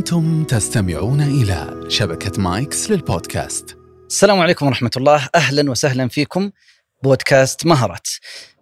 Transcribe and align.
أنتم 0.00 0.44
تستمعون 0.44 1.20
إلى 1.20 1.84
شبكة 1.88 2.42
مايكس 2.42 2.90
للبودكاست. 2.90 3.76
السلام 4.06 4.40
عليكم 4.40 4.66
ورحمة 4.66 4.90
الله. 4.96 5.28
أهلا 5.34 5.70
وسهلا 5.70 6.08
فيكم. 6.08 6.50
بودكاست 7.02 7.66
مهارات. 7.66 8.08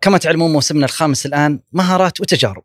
كما 0.00 0.18
تعلمون 0.18 0.52
موسمنا 0.52 0.84
الخامس 0.84 1.26
الآن 1.26 1.60
مهارات 1.72 2.20
وتجارب. 2.20 2.62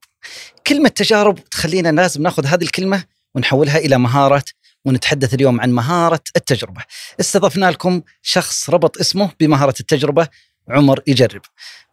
كلمة 0.67 0.89
تجارب 0.89 1.49
تخلينا 1.49 1.91
لازم 1.91 2.21
نأخذ 2.21 2.46
هذه 2.46 2.63
الكلمة 2.63 3.04
ونحولها 3.36 3.78
إلى 3.78 3.97
مهارات 3.97 4.49
ونتحدث 4.85 5.33
اليوم 5.33 5.61
عن 5.61 5.71
مهارة 5.71 6.23
التجربة. 6.35 6.81
استضفنا 7.19 7.71
لكم 7.71 8.01
شخص 8.21 8.69
ربط 8.69 8.97
اسمه 8.97 9.29
بمهارة 9.39 9.75
التجربة 9.79 10.27
عمر 10.69 10.99
يجرب. 11.07 11.41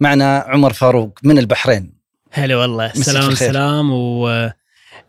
معنا 0.01 0.45
عمر 0.49 0.73
فاروق 0.73 1.19
من 1.23 1.39
البحرين. 1.39 1.93
هلا 2.33 2.57
والله. 2.57 2.87
مساك 2.87 3.05
سلام 3.05 3.29
بالخير. 3.29 3.53
سلام 3.53 3.91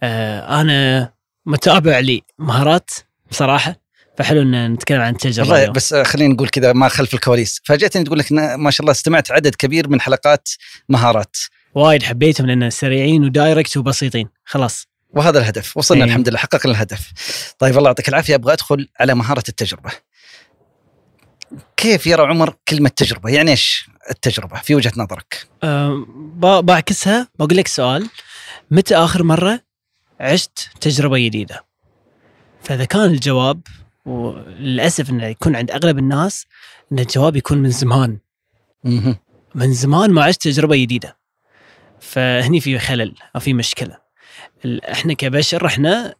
وأنا 0.01 1.20
متابع 1.45 2.01
لمهارات 2.39 2.89
بصراحة. 3.31 3.81
فحلو 4.17 4.41
إن 4.41 4.73
نتكلم 4.73 5.01
عن 5.01 5.13
التجربه 5.13 5.49
والله 5.49 5.61
اليوم. 5.61 5.73
بس 5.73 5.93
خلينا 5.95 6.33
نقول 6.33 6.49
كذا 6.49 6.73
ما 6.73 6.87
خلف 6.87 7.13
الكواليس. 7.13 7.61
فاجأتني 7.65 8.03
تقول 8.03 8.19
لك 8.19 8.31
ما 8.31 8.71
شاء 8.71 8.81
الله 8.81 8.91
استمعت 8.91 9.31
عدد 9.31 9.55
كبير 9.55 9.89
من 9.89 10.01
حلقات 10.01 10.49
مهارات. 10.89 11.37
وايد 11.75 12.03
حبيتهم 12.03 12.47
لأن 12.47 12.69
سريعين 12.69 13.23
ودايركت 13.23 13.77
وبسيطين. 13.77 14.29
خلاص. 14.45 14.87
وهذا 15.09 15.39
الهدف. 15.39 15.77
وصلنا 15.77 16.03
إيه. 16.05 16.09
الحمد 16.09 16.29
لله. 16.29 16.37
حققنا 16.37 16.71
الهدف. 16.71 17.11
طيب 17.59 17.77
الله 17.77 17.89
يعطيك 17.89 18.09
العافية. 18.09 18.35
أبغى 18.35 18.53
أدخل 18.53 18.87
على 18.99 19.15
مهارة 19.15 19.43
التجربة. 19.49 19.91
كيف 21.77 22.07
يرى 22.07 22.23
عمر 22.23 22.55
كلمة 22.67 22.89
تجربة؟ 22.89 23.29
يعني 23.29 23.51
إيش 23.51 23.89
التجربة 24.09 24.57
في 24.61 24.75
وجهة 24.75 24.91
نظرك؟ 24.97 25.47
ب- 25.63 26.65
بعكسها 26.65 27.27
بقول 27.39 27.57
لك 27.57 27.67
سؤال. 27.67 28.09
متى 28.71 28.95
آخر 28.95 29.23
مرة 29.23 29.70
عشت 30.21 30.69
تجربة 30.81 31.19
جديدة؟ 31.19 31.65
فإذا 32.63 32.85
كان 32.85 33.05
الجواب 33.05 33.61
وللأسف 34.05 35.09
إنه 35.09 35.25
يكون 35.25 35.55
عند 35.55 35.71
أغلب 35.71 35.97
الناس 35.97 36.45
إن 36.91 36.99
الجواب 36.99 37.35
يكون 37.35 37.57
من 37.57 37.69
زمان. 37.69 38.17
من 39.55 39.73
زمان 39.73 40.11
ما 40.11 40.23
عشت 40.23 40.41
تجربة 40.41 40.75
جديدة. 40.75 41.17
فهني 41.99 42.59
في 42.59 42.79
خلل 42.79 43.15
أو 43.35 43.39
في 43.39 43.53
مشكلة. 43.53 43.97
إحنا 44.91 45.13
كبشر 45.13 45.65
إحنا 45.65 46.15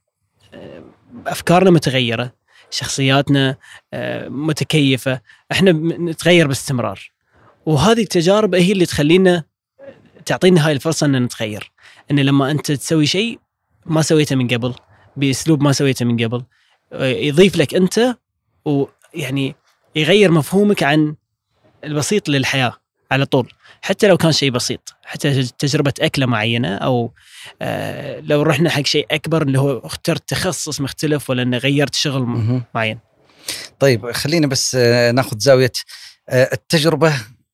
آه، 0.54 0.84
أفكارنا 1.28 1.72
متغيرة. 1.72 2.34
شخصياتنا 2.70 3.58
آه، 3.94 4.28
متكيفة. 4.28 5.22
إحنا 5.52 5.72
نتغير 6.12 6.48
باستمرار. 6.48 7.12
وهذه 7.66 8.02
التجارب 8.02 8.56
هي 8.56 8.72
اللي 8.72 8.86
تخلينا 8.86 9.44
تعطينا 10.26 10.68
هاي 10.68 10.72
الفرصة 10.72 11.06
إن 11.06 11.24
نتغير. 11.24 11.72
إن 12.12 12.20
لما 12.20 12.52
أنت 12.52 12.72
تسوي 12.72 13.06
شيء 13.06 13.40
ما 13.86 14.02
سويته 14.02 14.36
من 14.36 14.48
قبل 14.48 14.74
بأسلوب 15.18 15.64
ما 15.64 15.72
سويته 15.72 16.06
من 16.06 16.24
قبل 16.24 16.44
آه، 16.94 17.06
يضيف 17.06 17.56
لك 17.56 17.76
أنت 17.76 18.18
ويعني 18.66 19.56
يغير 19.96 20.32
مفهومك 20.32 20.84
عن 20.84 21.16
البسيط 21.84 22.30
للحياة 22.30 22.74
على 23.12 23.26
طول 23.26 23.54
حتى 23.82 24.08
لو 24.08 24.18
كان 24.18 24.32
شيء 24.32 24.52
بسيط 24.52 24.94
حتى 25.04 25.44
تجربة 25.44 25.94
أكلة 26.02 26.26
معينة 26.26 26.76
أو 26.76 27.14
آه 27.62 28.20
لو 28.20 28.42
رحنا 28.42 28.70
حق 28.70 28.86
شيء 28.86 29.06
أكبر 29.12 29.42
اللي 29.42 29.60
هو 29.60 29.78
اخترت 29.78 30.30
تخصص 30.30 30.82
مختلف 30.82 31.30
ولا 31.30 31.42
إنه 31.42 31.58
غيرت 31.58 31.96
شغل. 31.96 32.22
معين 32.76 33.00
طيب 33.80 34.12
خلينا 34.12 34.48
بس 34.48 34.76
آه، 34.76 35.12
ناخذ 35.12 35.38
زاوية 35.40 35.72
التجربة 36.30 37.14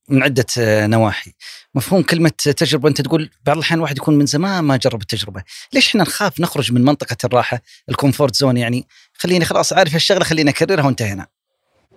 من 0.09 0.23
عدة 0.23 0.45
آه، 0.59 0.87
نواحي. 0.87 1.33
مفهوم 1.75 2.03
كلمة 2.03 2.29
تجربة. 2.29 2.89
أنت 2.89 3.01
تقول 3.01 3.29
بعض 3.45 3.57
الأحيان 3.57 3.79
الواحد 3.79 3.97
يكون 3.97 4.17
من 4.17 4.25
زمان 4.25 4.63
ما 4.63 4.77
جرب 4.77 5.01
التجربة. 5.01 5.43
ليش 5.73 5.87
إحنا 5.87 6.01
نخاف 6.01 6.39
نخرج 6.39 6.71
من 6.71 6.83
منطقة 6.83 7.17
الراحة 7.23 7.61
ال 7.89 7.95
comfort 7.95 8.35
zone 8.35 8.57
يعني؟ 8.57 8.87
خليني 9.13 9.45
خلاص 9.45 9.73
عارف 9.73 9.95
الشغلة 9.95 10.23
خليني 10.23 10.49
أكررها 10.49 10.85
وانتهينا 10.85 11.27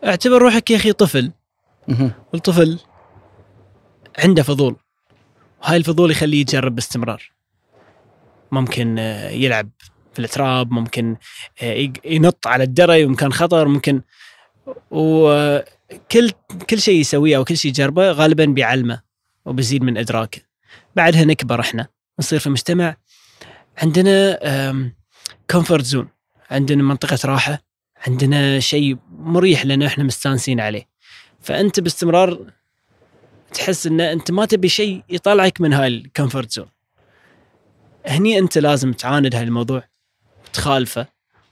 اعتبر 0.05 0.43
روحك 0.43 0.71
يا 0.71 0.77
أخي 0.77 0.93
طفل. 0.93 1.33
والطفل 2.33 2.79
عنده 4.19 4.43
فضول 4.43 4.77
وهاي 5.63 5.77
الفضول 5.77 6.11
يخليه 6.11 6.41
يجرب 6.41 6.75
باستمرار. 6.75 7.33
ممكن 8.53 8.99
آه، 8.99 9.31
يلعب 9.31 9.71
في 10.13 10.19
التراب 10.19 10.73
ممكن 10.73 11.17
آه، 11.63 11.93
ينط 12.05 12.47
على 12.47 12.65
الدري 12.65 13.05
ومكان 13.05 13.33
خطر 13.33 13.69
ممكن 13.69 14.03
وكل 14.91 15.65
كل 16.71 16.81
شيء 16.81 17.01
يسويه 17.01 17.37
أو 17.37 17.45
كل 17.45 17.57
شيء 17.57 17.71
يجربه 17.71 18.11
غالبا 18.13 18.45
بيعلمه 18.45 19.03
وبيزيد 19.45 19.83
من 19.83 19.99
إدراكه. 19.99 20.41
بعدها 20.97 21.25
نكبر 21.25 21.61
إحنا. 21.61 21.89
نصير 22.19 22.39
في 22.39 22.51
مجتمع 22.51 22.97
عندنا 23.79 24.39
comfort 25.51 25.85
zone 25.85 26.09
عندنا 26.51 26.83
منطقة 26.83 27.19
راحة. 27.25 27.63
عندنا 28.07 28.61
شيء 28.61 28.97
مريح 29.11 29.67
لنا 29.67 29.87
إحنا 29.87 30.05
مستانسين 30.05 30.61
عليه. 30.61 30.89
فأنت 31.41 31.81
باستمرار 31.81 32.53
تحس 33.55 33.87
إن 33.87 34.01
أنت 34.01 34.31
ما 34.31 34.45
تبي 34.45 34.69
شيء 34.69 35.03
يطلعك 35.09 35.61
من 35.61 35.73
هاي 35.73 35.89
ال 35.89 35.97
comfort 35.97 36.53
zone 36.53 36.69
هني 38.07 38.39
أنت 38.39 38.59
لازم 38.59 38.93
تعاند 38.93 39.35
هاي 39.35 39.45
الموضوع 39.45 39.89
وتخالفه 40.45 41.07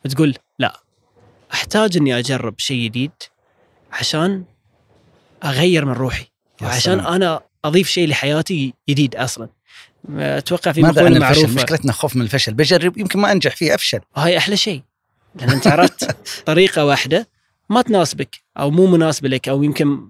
وتقول 0.04 0.34
لا 0.58 0.80
أحتاج 1.52 1.96
إني 1.96 2.18
أجرب 2.18 2.58
شيء 2.58 2.84
جديد. 2.84 3.12
عشان 3.92 4.44
أغير 5.44 5.84
من 5.84 5.92
روحي 5.92 6.26
وعشان 6.62 7.00
سلام. 7.00 7.06
أنا 7.06 7.40
أضيف 7.64 7.88
شيء 7.88 8.08
لحياتي 8.08 8.74
جديد 8.88 9.16
أصلا. 9.16 9.48
أتوقع 10.10 10.72
في 10.72 10.82
ماذا 10.82 11.04
عن 11.04 11.12
مقولة 11.12 11.28
الفشل 11.28 11.42
معروفة. 11.42 11.62
مشكلتنا 11.62 11.92
خوف 11.92 12.16
من 12.16 12.22
الفشل. 12.22 12.54
بجرب 12.54 12.98
يمكن 12.98 13.18
ما 13.18 13.32
أنجح 13.32 13.56
فيه 13.56 13.74
أفشل. 13.74 14.00
وهاي 14.16 14.38
أحلى 14.38 14.56
شيء 14.56 14.82
لأن 15.34 15.50
أنت 15.50 15.66
عرفت 15.66 16.16
طريقة 16.46 16.84
واحدة 16.84 17.28
ما 17.70 17.82
تناسبك 17.82 18.36
أو 18.58 18.70
مو 18.70 18.86
مناسبة 18.86 19.28
لك 19.28 19.48
أو 19.48 19.62
يمكن 19.62 20.00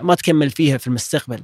ما 0.00 0.14
تكمل 0.14 0.50
فيها 0.50 0.78
في 0.78 0.86
المستقبل. 0.86 1.42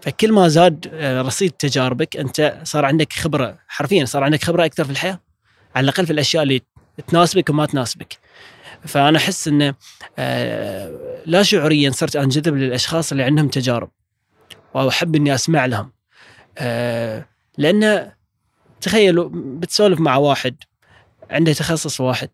فكل 0.00 0.32
ما 0.32 0.48
زاد 0.48 0.90
آه، 0.92 1.22
رصيد 1.22 1.50
تجاربك 1.50 2.16
أنت 2.16 2.60
صار 2.64 2.84
عندك 2.84 3.12
خبرة 3.12 3.58
حرفيا 3.68 4.04
صار 4.04 4.24
عندك 4.24 4.44
خبرة 4.44 4.64
أكثر 4.64 4.84
في 4.84 4.90
الحياة 4.90 5.20
على 5.74 5.84
الأقل 5.84 6.06
في 6.06 6.12
الأشياء 6.12 6.42
اللي 6.42 6.62
تناسبك 7.06 7.50
وما 7.50 7.66
تناسبك. 7.66 8.18
فأنا 8.86 9.18
أحس 9.18 9.48
إنه 9.48 9.74
آه، 10.18 11.22
لا 11.26 11.42
شعوريا 11.42 11.90
صرت 11.90 12.16
أنجذب 12.16 12.56
للأشخاص 12.56 13.12
اللي 13.12 13.22
عندهم 13.22 13.48
تجارب 13.48 13.90
وأحب 14.74 15.16
إني 15.16 15.34
أسمع 15.34 15.66
لهم. 15.66 15.92
آه، 16.58 17.26
لأن 17.58 18.12
تخيلوا 18.80 19.30
بتسولف 19.32 20.00
مع 20.00 20.16
واحد 20.16 20.56
عنده 21.30 21.52
تخصص 21.52 22.00
واحد 22.00 22.28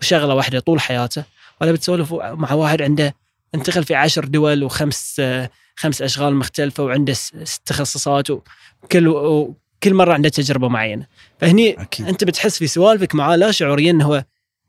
وشغلة 0.00 0.34
واحدة 0.34 0.60
طول 0.60 0.80
حياته 0.80 1.24
ولا 1.60 1.72
بتسولف 1.72 2.12
مع 2.12 2.52
واحد 2.52 2.82
عنده 2.82 3.14
انتقل 3.54 3.84
في 3.84 3.94
عشر 3.94 4.24
دول 4.24 4.64
وخمس 4.64 5.16
آه، 5.20 5.50
خمس 5.76 6.02
أشغال 6.02 6.34
مختلفة 6.34 6.84
وعنده 6.84 7.12
ست 7.12 7.62
تخصصات 7.66 8.30
وكل 8.30 9.08
وكل 9.08 9.94
مرة 9.94 10.12
عنده 10.14 10.28
تجربة 10.28 10.68
معينة. 10.68 11.06
فهني 11.38 11.82
أكيد. 11.82 12.08
أنت 12.08 12.24
بتحس 12.24 12.58
في 12.58 12.66
سوالفك 12.66 13.14
معاه 13.14 13.36
لا 13.36 13.50
شعوريا 13.50 13.90
إنه 13.90 14.04
هو 14.04 14.24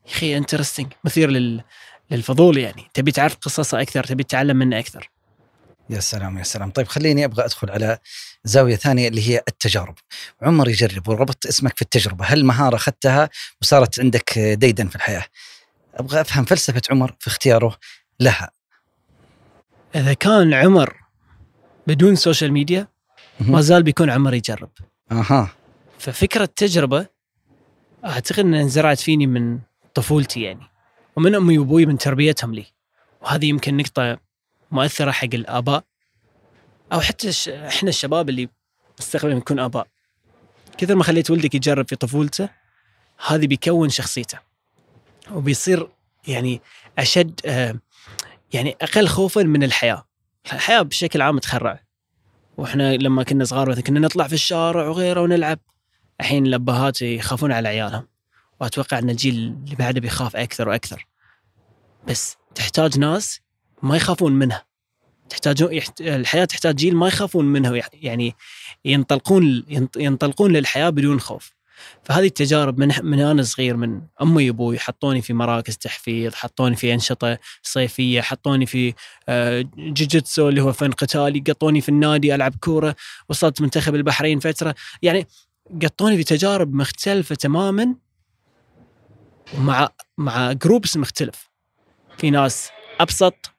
يا 0.07 0.11
أخي 0.11 0.37
انترستنج 0.37 0.93
مثير 1.03 1.29
لل 1.29 1.63
للفضول 2.11 2.57
يعني. 2.57 2.89
تبي 2.93 3.11
تعرف 3.11 3.35
قصصه 3.35 3.81
أكثر 3.81 4.03
تبي 4.03 4.23
تتعلم 4.23 4.57
منه 4.57 4.79
أكثر. 4.79 5.09
يا 5.89 5.99
سلام 5.99 6.37
يا 6.37 6.43
سلام. 6.43 6.71
طيب 6.71 6.87
خليني 6.87 7.25
أبغى 7.25 7.45
أدخل 7.45 7.71
على 7.71 7.97
زاوية 8.43 8.75
ثانية 8.75 9.07
اللي 9.07 9.29
هي 9.29 9.41
التجارب. 9.47 9.95
عمر 10.41 10.69
يجرب 10.69 11.07
وربطت 11.07 11.45
اسمك 11.45 11.75
في 11.75 11.81
التجربة. 11.81 12.25
هل 12.25 12.45
مهارة 12.45 12.75
أخذتها 12.75 13.29
وصارت 13.61 13.99
عندك 13.99 14.39
ديدن 14.39 14.87
في 14.87 14.95
الحياة؟ 14.95 15.25
أبغى 15.95 16.21
أفهم 16.21 16.45
فلسفة 16.45 16.81
عمر 16.89 17.15
في 17.19 17.27
اختياره 17.27 17.77
لها. 18.19 18.51
إذا 19.95 20.13
كان 20.13 20.53
عمر 20.53 20.95
بدون 21.87 22.15
social 22.15 22.51
media 22.51 22.87
ما 23.39 23.61
زال 23.61 23.83
بيكون 23.83 24.09
عمر 24.09 24.33
يجرب. 24.33 24.69
أها. 25.11 25.49
ففكرة 25.99 26.45
تجربه 26.55 27.07
أعتقد 28.05 28.39
إنها 28.39 28.61
انزرعت 28.61 28.99
فيني 28.99 29.27
من 29.27 29.59
طفولتي 29.95 30.41
يعني. 30.41 30.69
ومن 31.15 31.35
أمي 31.35 31.57
وأبوي 31.57 31.85
من 31.85 31.97
تربيتهم 31.97 32.53
لي. 32.53 32.65
وهذه 33.21 33.45
يمكن 33.45 33.77
نقطة 33.77 34.17
مؤثرة 34.71 35.11
حق 35.11 35.29
الآباء. 35.33 35.83
أو 36.93 36.99
حتى. 36.99 37.31
إحنا 37.49 37.89
الشباب 37.89 38.29
اللي 38.29 38.49
مستقبلا 38.99 39.35
نكون 39.35 39.59
آباء. 39.59 39.87
كثر 40.77 40.95
ما 40.95 41.03
خليت 41.03 41.31
ولدك 41.31 41.55
يجرب 41.55 41.89
في 41.89 41.95
طفولته 41.95 42.49
هذه 43.27 43.47
بيكون 43.47 43.89
شخصيته. 43.89 44.39
وبيصير 45.31 45.89
يعني 46.27 46.61
أشد 46.99 47.39
آه، 47.45 47.75
يعني 48.53 48.75
أقل 48.81 49.07
خوفا 49.07 49.43
من 49.43 49.63
الحياة. 49.63 50.05
الحياة 50.53 50.81
بشكل 50.81 51.21
عام 51.21 51.39
تخرع. 51.39 51.79
وإحنا 52.57 52.95
لما 52.95 53.23
كنا 53.23 53.45
صغار 53.45 53.69
مثلا 53.69 53.83
كنا 53.83 53.99
نطلع 53.99 54.27
في 54.27 54.33
الشارع 54.33 54.87
وغيره 54.87 55.21
ونلعب. 55.21 55.59
الحين 56.21 56.45
الأبهات 56.45 57.01
يخافون 57.01 57.51
على 57.51 57.67
عيالهم. 57.67 58.07
وأتوقع 58.61 58.99
إن 58.99 59.09
الجيل 59.09 59.35
اللي 59.35 59.75
بعده 59.75 60.01
بيخاف 60.01 60.35
أكثر 60.35 60.69
وأكثر. 60.69 61.07
بس 62.07 62.37
تحتاج 62.55 62.99
ناس 62.99 63.39
ما 63.83 63.95
يخافون 63.95 64.31
منها. 64.33 64.65
تحتاجون. 65.29 65.79
الحياة 66.01 66.45
تحتاج 66.45 66.75
جيل 66.75 66.95
ما 66.95 67.07
يخافون 67.07 67.45
منها. 67.45 67.81
يعني 67.93 68.35
ينطلقون 68.85 69.63
ينط- 69.67 69.97
ينطلقون 69.97 70.53
للحياة 70.53 70.89
بدون 70.89 71.19
خوف. 71.19 71.51
فهذه 72.03 72.25
التجارب 72.25 72.79
من 72.79 72.91
من 73.03 73.19
أنا 73.19 73.43
صغير 73.43 73.77
من 73.77 74.01
أمي 74.21 74.49
وأبوي 74.49 74.79
حطوني 74.79 75.21
في 75.21 75.33
مراكز 75.33 75.77
تحفيظ 75.77 76.33
حطوني 76.33 76.75
في 76.75 76.93
أنشطة 76.93 77.37
صيفية 77.63 78.21
حطوني 78.21 78.65
في 78.65 78.93
آه، 79.29 79.65
جوجيتسو 79.77 80.49
اللي 80.49 80.61
هو 80.61 80.73
فن 80.73 80.91
قتالي 80.91 81.39
قطوني 81.39 81.81
في 81.81 81.89
النادي 81.89 82.35
ألعب 82.35 82.55
كورة 82.55 82.95
وصلت 83.29 83.61
منتخب 83.61 83.95
البحرين 83.95 84.39
فترة. 84.39 84.75
يعني 85.01 85.27
قطوني 85.83 86.17
في 86.17 86.23
تجارب 86.23 86.73
مختلفة 86.73 87.35
تماما 87.35 87.95
مع 89.57 89.89
مع 90.17 90.51
جروبس 90.51 90.97
مختلف. 90.97 91.49
في 92.17 92.29
ناس 92.29 92.69
أبسط 92.99 93.51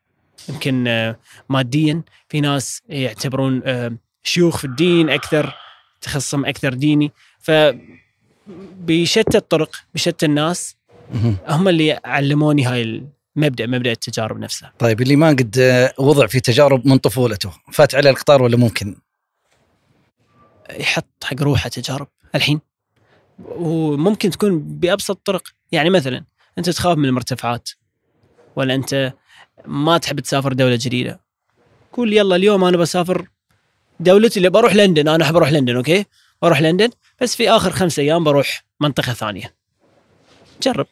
يمكن 0.49 0.89
آه، 0.89 1.19
ماديا. 1.49 2.03
في 2.29 2.41
ناس 2.41 2.83
يعتبرون 2.89 3.63
آه، 3.65 3.97
شيوخ 4.23 4.59
في 4.59 4.65
الدين 4.65 5.11
أكثر 5.11 5.55
تخصصهم 6.01 6.47
أكثر 6.47 6.75
ديني. 6.75 7.13
ف 7.39 7.51
بشتى 8.79 9.39
الطرق 9.39 9.77
بشتى 9.95 10.27
الناس. 10.27 10.77
هم 11.49 11.69
اللي 11.69 12.01
علموني 12.05 12.65
هاي 12.65 12.83
المبدأ 13.37 13.67
مبدأ 13.67 13.93
التجارب 13.93 14.39
نفسها. 14.39 14.73
طيب 14.79 15.01
اللي 15.01 15.17
ما 15.17 15.29
قد 15.29 15.59
آه، 15.59 15.95
وضع 15.99 16.27
في 16.27 16.41
تجارب 16.41 16.87
من 16.87 16.97
طفولته 16.99 17.53
فات 17.73 17.95
عليه 17.95 18.11
القطار 18.11 18.43
ولا 18.43 18.57
ممكن؟ 18.57 18.97
يحط 20.71 21.25
حق 21.25 21.43
روحه 21.43 21.69
تجارب. 21.69 22.09
الحين 22.35 22.61
وممكن 23.39 24.31
تكون 24.31 24.59
بأبسط 24.59 25.11
الطرق. 25.11 25.56
يعني 25.73 25.91
مثلا 25.91 26.25
أنت 26.59 26.71
تخاف 26.71 26.99
من 26.99 27.05
المرتفعات 27.05 27.71
ولا 28.57 28.75
أنت 28.75 29.13
ما 29.67 29.99
تحب 29.99 30.21
تسافر 30.21 30.53
دولة 30.53 30.79
جديدة؟ 30.81 31.21
قول 31.93 32.13
يلا 32.13 32.37
اليوم 32.37 32.65
أنا 32.65 32.77
بسافر 32.77 33.29
دولتي 34.01 34.37
اللي 34.37 34.51
بروح 34.51 34.75
لندن 34.75 35.09
أنا 35.09 35.25
أحب 35.25 35.37
أروح 35.37 35.53
لندن 35.53 35.77
أوكي؟ 35.77 36.05
بروح 36.43 36.61
لندن 36.61 36.91
بس 37.21 37.37
في 37.37 37.51
آخر 37.51 37.71
خمسة 37.71 38.03
أيام 38.03 38.25
بروح 38.25 38.65
منطقة 38.81 39.13
ثانية. 39.13 39.55
جرب. 40.63 40.87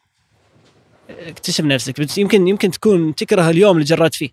اكتشف 1.11 1.65
نفسك. 1.65 2.01
بس 2.01 2.19
يمكن 2.19 2.49
يمكن 2.49 2.71
تكون 2.71 3.15
تكره 3.15 3.51
اليوم 3.51 3.77
اللي 3.77 3.85
جربت 3.85 4.15
فيه. 4.15 4.31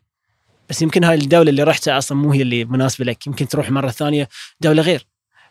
بس 0.70 0.82
يمكن 0.82 1.04
هاي 1.04 1.16
الدولة 1.16 1.50
اللي 1.50 1.64
رحتها 1.64 1.98
أصلا 1.98 2.18
مو 2.18 2.32
هي 2.32 2.42
اللي 2.42 2.66
مناسبة 2.66 3.06
لك. 3.06 3.28
يمكن 3.28 3.48
تروح 3.48 3.72
مرة 3.72 3.90
ثانية 3.90 4.30
دولة 4.62 4.82
غير. 4.82 5.08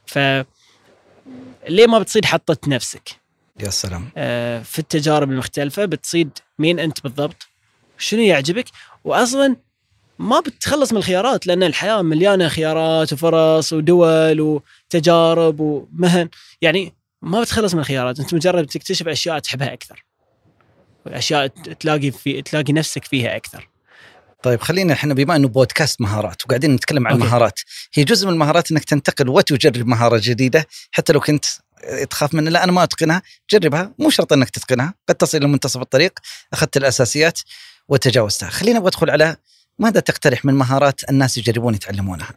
ف 0.07 0.19
ليه 1.69 1.87
ما 1.87 1.99
بتصيد 1.99 2.25
حطت 2.25 2.69
نفسك؟ 2.69 3.20
يا 3.63 3.71
سلام. 3.71 4.11
آه، 4.17 4.63
في 4.63 4.79
التجارب 4.79 5.31
المختلفة 5.31 5.85
بتصيد 5.85 6.31
مين 6.59 6.79
أنت 6.79 7.03
بالضبط 7.03 7.49
شنو 7.99 8.21
يعجبك 8.21 8.65
وأصلا 9.05 9.57
ما 10.19 10.41
بتتخلص 10.41 10.93
من 10.93 10.99
الخيارات 10.99 11.47
لأن 11.47 11.63
الحياة 11.63 12.03
مليانة 12.03 12.49
خيارات 12.49 13.13
وفرص 13.13 13.73
ودول 13.73 14.41
وتجارب 14.41 15.61
ومهن. 15.61 16.29
يعني 16.63 16.95
ما 17.23 17.41
بتخلص 17.41 17.75
من 17.75 17.81
الخيارات 17.81 18.21
أنت 18.21 18.35
مجرد 18.35 18.67
تكتشف 18.67 19.09
أشياء 19.09 19.39
تحبها 19.39 19.73
أكثر 19.73 20.05
أشياء 21.07 21.47
تلاقي 21.47 22.11
في 22.11 22.43
تلاقي 22.43 22.73
نفسك 22.73 23.05
فيها 23.05 23.37
أكثر. 23.37 23.69
طيب 24.43 24.61
خلينا 24.61 24.93
إحنا 24.93 25.15
بما 25.15 25.37
إنه 25.37 25.49
بودكاست 25.49 26.01
مهارات 26.01 26.45
وقاعدين 26.45 26.75
نتكلم 26.75 27.07
عن 27.07 27.13
أوكي. 27.13 27.25
المهارات 27.25 27.61
هي 27.95 28.05
جزء 28.05 28.27
من 28.27 28.33
المهارات 28.33 28.71
إنك 28.73 28.85
تنتقل 28.85 29.29
وتجرب 29.29 29.87
مهارة 29.87 30.21
جديدة 30.23 30.67
حتى 30.91 31.13
لو 31.13 31.21
كنت 31.21 31.45
تخاف 32.11 32.35
من 32.35 32.45
لا 32.49 32.65
أنا 32.65 32.73
ما 32.73 32.83
أتقنها. 32.83 33.23
جربها 33.51 33.95
مو 33.99 34.11
شرط 34.11 34.33
إنك 34.33 34.51
تتقنها 34.51 34.95
قد 35.09 35.15
تصل 35.15 35.39
إلى 35.39 35.47
منتصف 35.47 35.81
الطريق 35.81 36.19
أخذت 36.53 36.77
الأساسيات 36.77 37.41
وتجاوزتها. 37.89 38.51
خلينا 38.51 38.79
أبغى 38.79 38.89
أدخل 38.89 39.11
على 39.11 39.37
ماذا 39.79 40.01
تقترح 40.01 40.45
من 40.45 40.55
مهارات 40.55 41.11
الناس 41.11 41.39
يجربون 41.39 41.75
يتعلمونها؟ 41.75 42.35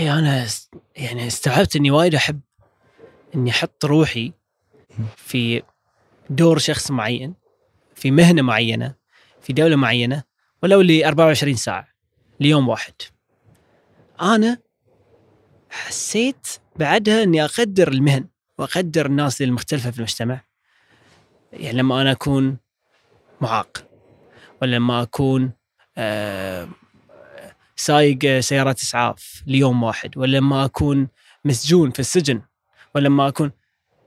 يا 0.00 0.18
أنا 0.18 0.44
است- 0.44 0.74
يعني 0.96 1.26
استوعبت 1.26 1.76
إني 1.76 1.90
وايد 1.90 2.14
أحب 2.14 2.40
إني 3.34 3.50
أحط 3.50 3.84
روحي 3.84 4.32
في 5.16 5.62
دور 6.30 6.58
شخص 6.58 6.90
معين 6.90 7.34
في 7.94 8.10
مهنة 8.10 8.42
معينة 8.42 8.94
في 9.42 9.52
دولة 9.52 9.76
معينة 9.76 10.22
ولو 10.62 10.80
ل 10.80 11.04
24 11.04 11.56
ساعة 11.56 11.88
ليوم 12.40 12.68
واحد. 12.68 12.94
أنا 14.20 14.58
حسيت 15.70 16.46
بعدها 16.76 17.22
إني 17.22 17.44
أقدر 17.44 17.88
المهن 17.88 18.28
وأقدر 18.58 19.06
الناس 19.06 19.42
المختلفة 19.42 19.90
في 19.90 19.98
المجتمع. 19.98 20.40
يعني 21.52 21.78
لما 21.78 22.02
أنا 22.02 22.12
أكون 22.12 22.56
معاق 23.40 23.88
ولا 24.62 24.76
لما 24.76 25.02
أكون 25.02 25.52
آه 25.96 26.68
سايق 27.76 28.40
سيارات 28.40 28.80
إسعاف 28.82 29.42
ليوم 29.46 29.82
واحد 29.82 30.18
ولا 30.18 30.36
لما 30.36 30.64
أكون 30.64 31.08
مسجون 31.44 31.90
في 31.90 31.98
السجن 31.98 32.42
ولا 32.94 33.04
لما 33.08 33.28
أكون 33.28 33.52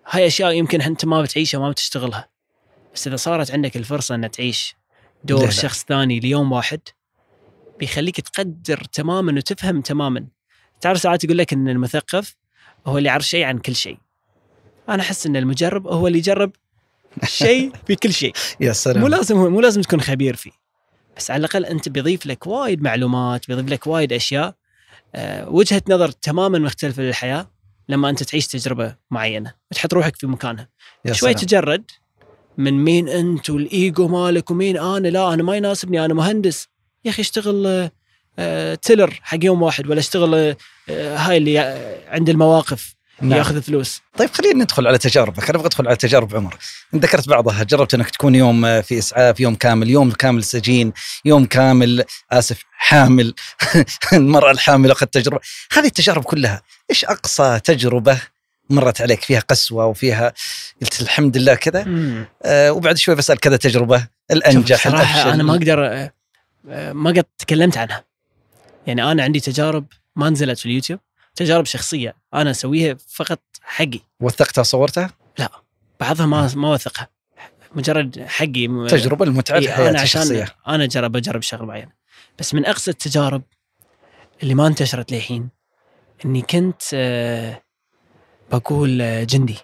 هاي 0.08 0.28
أشياء 0.28 0.52
يمكن 0.52 0.82
أنت 0.82 1.06
ما 1.06 1.22
بتعيشها 1.22 1.58
وما 1.58 1.70
بتشتغلها. 1.72 2.30
بس 2.94 3.08
إذا 3.08 3.16
صارت 3.16 3.52
عندك 3.52 3.78
الفرصة 3.78 4.16
ان 4.16 4.32
تعيش 4.32 4.76
دور 5.24 5.40
لا 5.40 5.46
لا. 5.46 5.52
شخص 5.52 5.86
ثاني 5.86 6.20
ليوم 6.20 6.52
واحد 6.52 6.80
بيخليك 7.80 8.20
تقدر 8.20 8.84
تماما 8.84 9.34
وتفهم 9.38 9.82
تماما. 9.82 10.28
تعرف 10.82 11.00
ساعات 11.00 11.24
يقول 11.24 11.38
لك 11.38 11.54
إن 11.54 11.70
المثقف 11.70 12.36
هو 12.86 12.98
اللي 12.98 13.10
يعرف 13.10 13.28
شيء 13.28 13.44
عن 13.44 13.58
كل 13.58 13.76
شيء. 13.76 13.98
أنا 14.90 15.02
أحس 15.02 15.26
إن 15.26 15.36
المجرب 15.36 15.88
هو 15.88 16.08
اللي 16.08 16.18
يجرب 16.18 16.52
شيء 17.24 17.72
في 17.88 17.96
كل 17.96 18.14
شيء. 18.14 18.34
يا 18.60 18.74
سلام. 18.74 19.02
مو 19.02 19.08
لازم 19.08 19.38
مو 19.38 19.62
لازم 19.62 19.82
تكون 19.82 20.02
خبير 20.02 20.36
فيه. 20.36 20.52
بس 21.18 21.32
على 21.32 21.40
الأقل 21.40 21.66
أنت 21.66 21.90
بيضيف 21.90 22.26
لك 22.26 22.48
وايد 22.48 22.82
معلومات 22.82 23.48
بيضيف 23.48 23.70
لك 23.70 23.88
وايد 23.88 24.14
أشياء. 24.14 24.56
أه 25.16 25.50
وجهة 25.50 25.82
نظر 25.90 26.12
تماما 26.12 26.60
مختلفة 26.60 27.04
للحياة 27.04 27.52
لما 27.90 28.10
أنت 28.10 28.24
تعيش 28.24 28.48
تجربة 28.48 28.96
معينة. 29.12 29.54
وتحط 29.72 29.94
روحك 29.94 30.16
في 30.16 30.28
مكانها. 30.28 30.70
يا 31.06 31.14
شوي 31.14 31.34
سلام. 31.34 31.46
تجرد 31.46 31.92
من 32.58 32.74
مين 32.74 33.10
انت 33.10 33.50
والايجو 33.50 34.08
مالك 34.08 34.52
ومين 34.52 34.78
أنا؟ 34.78 35.08
لا 35.08 35.34
أنا 35.34 35.44
ما 35.44 35.56
يناسبني 35.56 36.06
أنا 36.06 36.14
مهندس. 36.14 36.68
يا 37.06 37.10
أخي 37.12 37.22
اشتغل 37.22 37.68
آه، 37.68 37.86
آه، 37.86 37.92
تيلر 38.82 39.20
حق 39.22 39.38
يوم 39.44 39.62
واحد 39.62 39.88
ولا 39.88 40.00
اشتغل 40.00 40.36
آه، 40.36 40.58
آه، 40.90 41.18
هاي 41.18 41.38
اللي 41.38 41.60
آه، 41.60 41.98
عند 42.10 42.30
المواقف 42.30 42.96
نعم. 43.22 43.38
ياخذ 43.38 43.62
فلوس. 43.62 44.02
طيب 44.18 44.30
خلينا 44.30 44.64
ندخل 44.64 44.88
على 44.88 44.98
تجاربك. 44.98 45.50
أنا 45.50 45.58
أبغى 45.58 45.68
أدخل 45.68 45.88
على 45.88 45.96
تجارب 45.96 46.36
عمر. 46.36 46.58
انت 46.94 47.06
ذكرت 47.06 47.30
بعضها. 47.30 47.64
جربت 47.64 47.94
أنك 47.94 48.10
تكون 48.10 48.36
يوم 48.36 48.82
في 48.82 48.98
إسعاف 48.98 49.40
يوم 49.40 49.56
كامل 49.56 49.90
يوم 49.90 50.12
كامل 50.12 50.44
سجين 50.44 50.94
يوم 51.26 51.46
كامل 51.46 52.04
آسف 52.32 52.64
حامل. 52.72 53.34
المرأة 54.14 54.52
الحاملة 54.52 54.92
اخذت 54.92 55.14
تجربه 55.14 55.40
هذه 55.72 55.86
التجارب 55.86 56.24
كلها 56.24 56.62
إيش 56.90 57.06
أقصى 57.06 57.60
تجربة 57.64 58.22
مرت 58.70 59.02
عليك؟ 59.02 59.22
فيها 59.22 59.40
قسوة 59.40 59.86
وفيها 59.86 60.34
قلت 60.82 61.02
الحمد 61.02 61.38
لله 61.38 61.56
كذا. 61.56 61.86
آه 62.44 62.72
وبعد 62.72 62.98
شوي 62.98 63.16
بسأل 63.16 63.40
كذا 63.40 63.58
تجربة. 63.58 64.08
الأنجح 64.32 64.84
صراحة 64.84 65.14
الأفشل. 65.14 65.30
أنا 65.30 65.44
ما 65.44 65.54
أقدر 65.54 65.86
آه، 65.86 66.14
آه، 66.70 66.94
ما 66.94 67.10
قد 67.10 67.26
تكلمت 67.38 67.78
عنها. 67.78 68.04
يعني 68.88 69.12
أنا 69.12 69.24
عندي 69.24 69.40
تجارب 69.40 69.86
ما 70.16 70.30
نزلت 70.30 70.60
في 70.60 70.66
اليوتيوب 70.66 71.00
تجارب 71.36 71.66
شخصية 71.66 72.16
أنا 72.34 72.52
أسويها 72.52 72.98
فقط 73.08 73.42
حقي. 73.62 74.00
وثقتها 74.20 74.62
وصورتها 74.62 75.12
بعضها 76.00 76.26
ما 76.26 76.52
ما 76.56 76.68
اوثقها 76.68 77.08
مجرد 77.76 78.26
حقي. 78.26 78.88
تجربة 78.90 79.26
المتعة 79.26 79.60
في 79.60 79.68
إيه، 79.68 79.90
أنا 79.90 80.02
عشان 80.02 80.22
الشخصية. 80.22 80.56
أنا 80.68 80.84
اجرب 80.84 81.16
أجرب 81.16 81.42
شغله 81.42 81.66
معينة. 81.66 81.92
بس 82.40 82.54
من 82.54 82.66
أقصى 82.66 82.92
التجارب 82.92 83.42
اللي 84.44 84.56
ما 84.56 84.68
انتشرت 84.68 85.12
للحين 85.12 85.50
إني 86.26 86.42
كنت 86.42 86.82
آه، 86.94 87.62
بقول 88.52 89.02
آه، 89.02 89.24
جندي. 89.24 89.58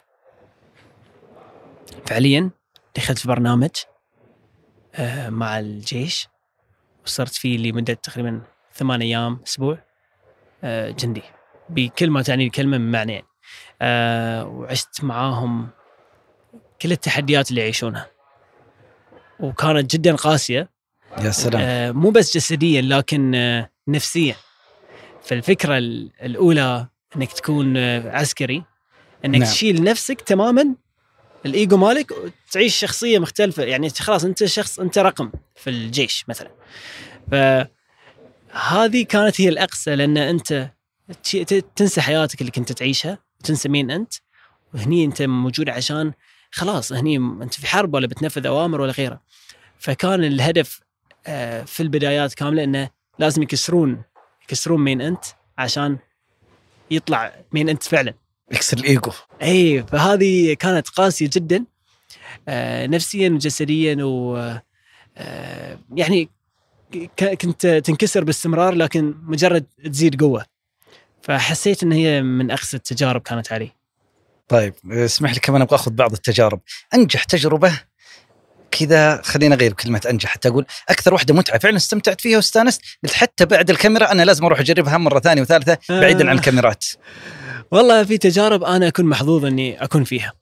فعليا 2.08 2.50
دخلت 2.96 3.18
في 3.20 3.28
برنامج 3.28 3.70
آه، 4.96 5.30
مع 5.30 5.60
الجيش 5.60 6.28
وصرت 7.06 7.34
فيه 7.34 7.58
لمدة 7.58 7.94
تقريبا 7.94 8.42
ثمان 8.82 9.02
أيام 9.02 9.40
أسبوع 9.48 9.78
آه، 10.64 10.90
جندي. 10.92 11.22
بكل 11.70 12.10
ما 12.10 12.22
تعني 12.22 12.46
الكلمة 12.46 12.78
من 12.78 12.92
معنيين 12.92 13.24
آه، 13.82 14.46
وعشت 14.46 15.04
معاهم 15.04 15.70
كل 16.82 16.92
التحديات 16.92 17.50
اللي 17.50 17.62
يعيشونها. 17.62 18.08
وكانت 19.40 19.92
جدا 19.96 20.16
قاسية. 20.16 20.70
يا 21.24 21.32
سلام. 21.32 21.62
آه، 21.62 21.92
مو 21.92 22.10
بس 22.10 22.38
جسديا 22.38 22.82
لكن 22.82 23.32
نفسيا. 23.88 24.36
فالفكرة 25.24 25.78
ال- 25.78 26.12
الأولى 26.24 26.88
إنك 27.16 27.32
تكون 27.34 27.78
عسكري 28.08 28.64
إنك 29.26 29.40
نعم. 29.40 29.50
تشيل 29.50 29.84
نفسك 29.84 30.22
تماما. 30.22 30.76
الإيجو 31.46 31.78
مالك 31.78 32.12
وتعيش 32.12 32.76
شخصية 32.76 33.20
مختلفة. 33.20 33.64
يعني 33.64 33.90
خلاص 33.90 34.26
أنت 34.26 34.46
شخص 34.46 34.80
أنت 34.80 34.98
رقم 34.98 35.32
في 35.56 35.70
الجيش 35.70 36.26
مثلا. 36.30 36.52
فهذه 38.54 39.04
كانت 39.04 39.42
هي 39.42 39.50
الأقصى 39.50 39.96
لأن 39.96 40.18
أنت 40.18 40.72
تنسى 41.76 42.02
حياتك 42.02 42.42
اللي 42.42 42.52
كنت 42.52 42.72
تعيشها 42.72 43.18
وتنسى 43.40 43.70
مين 43.70 43.92
أنت. 43.92 44.14
وهني 44.74 45.06
أنت 45.06 45.22
موجود 45.22 45.70
عشان 45.70 46.14
خلاص 46.52 46.94
هني 46.94 47.18
أنت 47.18 47.54
في 47.54 47.68
حرب 47.68 47.94
ولا 47.94 48.08
بتنفذ 48.08 48.48
أوامر 48.48 48.82
ولا 48.82 48.92
غيره. 48.92 49.22
فكان 49.80 50.24
الهدف 50.24 50.82
آه، 51.28 51.64
في 51.64 51.84
البدايات 51.84 52.34
كاملة 52.34 52.64
إنه 52.64 52.90
لازم 53.20 53.44
يكسرون 53.44 54.04
يكسرون 54.44 54.82
مين 54.82 55.02
أنت 55.02 55.26
عشان 55.58 55.98
يطلع 56.92 57.34
مين 57.52 57.70
أنت 57.70 57.84
فعلا. 57.84 58.14
يكسر 58.52 58.78
الإيجو. 58.78 59.12
اي 59.42 59.84
فهذه 59.84 60.54
كانت 60.54 60.90
قاسية 60.90 61.30
جدا 61.34 61.66
آه، 62.48 62.88
نفسيا 62.88 63.30
وجسديا 63.30 64.04
و 64.04 64.38
آه، 65.18 65.80
يعني 65.96 66.30
كنت 67.20 67.82
تنكسر 67.86 68.24
باستمرار 68.24 68.74
لكن 68.74 69.16
مجرد 69.24 69.66
تزيد 69.86 70.22
قوة. 70.22 70.46
فحسيت 71.22 71.84
إن 71.84 71.92
هي 71.92 72.22
من 72.22 72.52
اقسى 72.52 72.78
التجارب 72.78 73.22
كانت 73.22 73.54
علي. 73.54 73.72
طيب 74.48 74.74
اسمح 74.92 75.34
لي 75.34 75.40
كمان 75.40 75.62
أبغى 75.62 75.76
أخذ 75.76 75.92
بعض 75.92 76.14
التجارب. 76.14 76.60
أنجح 76.94 77.24
تجربة 77.24 77.80
كذا 78.72 79.22
خلينا 79.22 79.56
اغير 79.56 79.74
كلمة 79.74 80.02
أنجح. 80.10 80.30
حتى 80.30 80.48
أقول 80.48 80.66
أكثر 80.90 81.14
واحدة 81.14 81.34
متعة. 81.34 81.60
فعلا 81.60 81.78
استمتعت 81.78 82.22
فيها 82.22 82.36
واستأنست. 82.36 82.82
قلت 83.04 83.14
حتى 83.14 83.46
بعد 83.46 83.70
الكاميرا 83.70 84.12
أنا 84.12 84.24
لازم 84.24 84.46
أروح 84.46 84.60
أجربها 84.60 84.98
مرة 84.98 85.20
ثانية 85.20 85.42
وثالثة 85.42 85.78
بعيدا 85.90 86.30
عن 86.30 86.36
آه. 86.36 86.40
الكاميرات. 86.40 86.86
والله 87.72 88.04
في 88.04 88.18
تجارب 88.18 88.64
أنا 88.64 88.88
أكون 88.88 89.06
محظوظ 89.06 89.46
إني 89.46 89.84
أكون 89.84 90.04
فيها. 90.04 90.34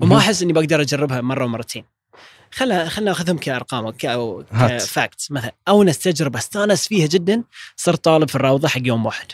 وما. 0.00 0.18
أحس 0.18 0.42
إني 0.42 0.52
بقدر 0.52 0.80
أجربها 0.80 1.20
مرة 1.20 1.44
ومرتين. 1.44 1.84
خلنا 2.50 2.88
خلنا 2.88 3.10
ناخذهم 3.10 3.38
كأرقام 3.38 3.92
أو. 4.04 4.44
ك 4.52 4.63
facts. 4.63 5.30
مثلا 5.30 5.52
once 5.68 5.98
تجربة. 5.98 6.38
استانس 6.38 6.88
فيها 6.88 7.06
جدا 7.06 7.42
صرت 7.76 8.04
طالب 8.04 8.28
في 8.28 8.36
الروضة 8.36 8.68
حق 8.68 8.80
يوم 8.84 9.06
واحد. 9.06 9.26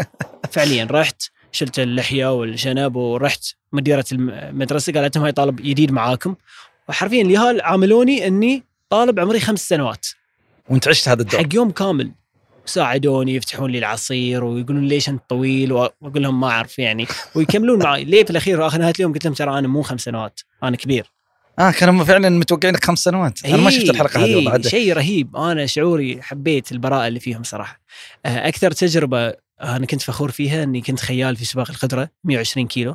فعليا 0.52 0.88
رحت 0.90 1.22
شلت 1.52 1.78
اللحية 1.78 2.34
والشنب 2.34 2.96
ورحت 2.96 3.44
مديرة 3.72 4.04
المدرسة. 4.12 4.92
قالت 4.92 5.16
لهم 5.16 5.24
هاي 5.24 5.32
طالب 5.32 5.56
جديد 5.56 5.92
معاكم. 5.92 6.34
وحرفيا 6.88 7.22
اليهال 7.22 7.60
عاملوني 7.60 8.26
إني 8.26 8.62
طالب 8.90 9.20
عمري 9.20 9.40
خمس 9.40 9.68
سنوات. 9.68 10.06
وانت 10.68 10.88
عشت 10.88 11.08
هذا 11.08 11.22
الدور. 11.22 11.40
حق 11.40 11.54
يوم 11.54 11.70
كامل. 11.70 12.12
ساعدوني 12.66 13.34
يفتحون 13.34 13.70
لي 13.70 13.78
العصير 13.78 14.44
ويقولون 14.44 14.88
ليش 14.88 15.08
أنت 15.08 15.22
طويل؟ 15.28 15.72
وأقول 15.72 16.22
لهم 16.22 16.40
ما 16.40 16.48
أعرف 16.48 16.78
يعني. 16.78 17.06
ويكملون 17.34 17.82
معي 17.82 18.04
ليه 18.04 18.24
في 18.24 18.30
الأخير 18.30 18.66
اخر 18.66 18.78
نهاية 18.78 18.92
اليوم؟ 18.96 19.12
قلت 19.12 19.24
لهم 19.24 19.34
ترى 19.34 19.58
أنا 19.58 19.68
مو 19.68 19.82
خمس 19.82 20.00
سنوات 20.00 20.40
أنا 20.62 20.76
كبير. 20.76 21.15
آه 21.58 21.70
كانوا 21.70 22.04
فعلا 22.04 22.28
متوقعينك 22.28 22.84
خمس 22.84 22.98
سنوات. 22.98 23.44
أنا 23.44 23.56
ما 23.56 23.70
شفت 23.70 23.82
إيه، 23.82 23.90
الحلقة 23.90 24.24
هذه 24.24 24.36
والله 24.36 24.62
شيء 24.62 24.92
رهيب. 24.92 25.36
أنا 25.36 25.66
شعوري 25.66 26.22
حبيت 26.22 26.72
البراءة 26.72 27.08
اللي 27.08 27.20
فيهم 27.20 27.42
صراحة. 27.42 27.80
آه، 28.26 28.48
أكثر 28.48 28.70
تجربة 28.70 29.34
أنا 29.62 29.86
كنت 29.86 30.02
فخور 30.02 30.30
فيها 30.30 30.62
إني 30.62 30.80
كنت 30.80 31.00
خيال 31.00 31.36
في 31.36 31.44
سباق 31.44 31.70
القدره 31.70 32.10
120 32.24 32.66
كيلو. 32.66 32.94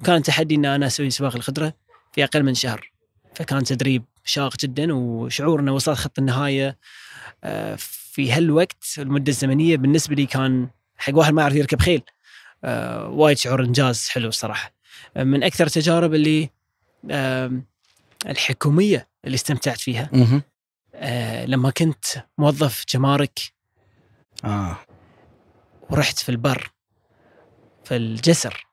وكان 0.00 0.22
تحدي 0.22 0.54
إن 0.54 0.64
أنا 0.64 0.86
أسوي 0.86 1.10
سباق 1.10 1.36
القدره 1.36 1.72
في 2.12 2.24
أقل 2.24 2.42
من 2.42 2.54
شهر. 2.54 2.92
فكان 3.34 3.64
تدريب 3.64 4.04
شاق 4.24 4.56
جدا 4.56 4.94
وشعور 4.94 5.60
إنه 5.60 5.74
وصلت 5.74 5.98
خط 5.98 6.18
النهاية 6.18 6.78
آه، 7.44 7.76
في 8.12 8.32
هالوقت. 8.32 8.84
المدة 8.98 9.30
الزمنية 9.30 9.76
بالنسبة 9.76 10.14
لي 10.14 10.26
كان 10.26 10.68
حق 10.98 11.14
واحد 11.16 11.34
ما 11.34 11.42
يعرف 11.42 11.54
يركب 11.54 11.80
خيل. 11.80 12.02
آه، 12.64 13.08
وايد 13.08 13.38
شعور 13.38 13.64
إنجاز 13.64 14.08
حلو 14.08 14.28
الصراحه 14.28 14.74
من 15.16 15.42
أكثر 15.42 15.66
التجارب 15.66 16.14
اللي 16.14 16.50
الحكومية 18.26 19.08
اللي 19.24 19.34
استمتعت 19.34 19.80
فيها. 19.80 20.10
آه، 20.94 21.46
لما 21.46 21.70
كنت 21.70 22.04
موظف 22.38 22.84
جمارك 22.88 23.38
آه. 24.44 24.78
ورحت 25.90 26.18
في 26.18 26.28
البر 26.28 26.70
في 27.84 27.96
الجسر 27.96 28.66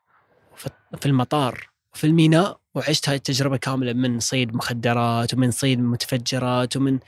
في 1.00 1.06
المطار 1.06 1.70
في 1.94 2.08
الميناء 2.08 2.60
وعشت 2.76 3.10
هاي 3.10 3.16
التجربة 3.16 3.58
كاملة 3.58 3.94
من 3.94 4.20
صيد 4.20 4.56
مخدرات 4.56 5.34
ومن 5.34 5.52
صيد 5.52 5.80
متفجرات 5.80 6.78
ومن 6.78 7.00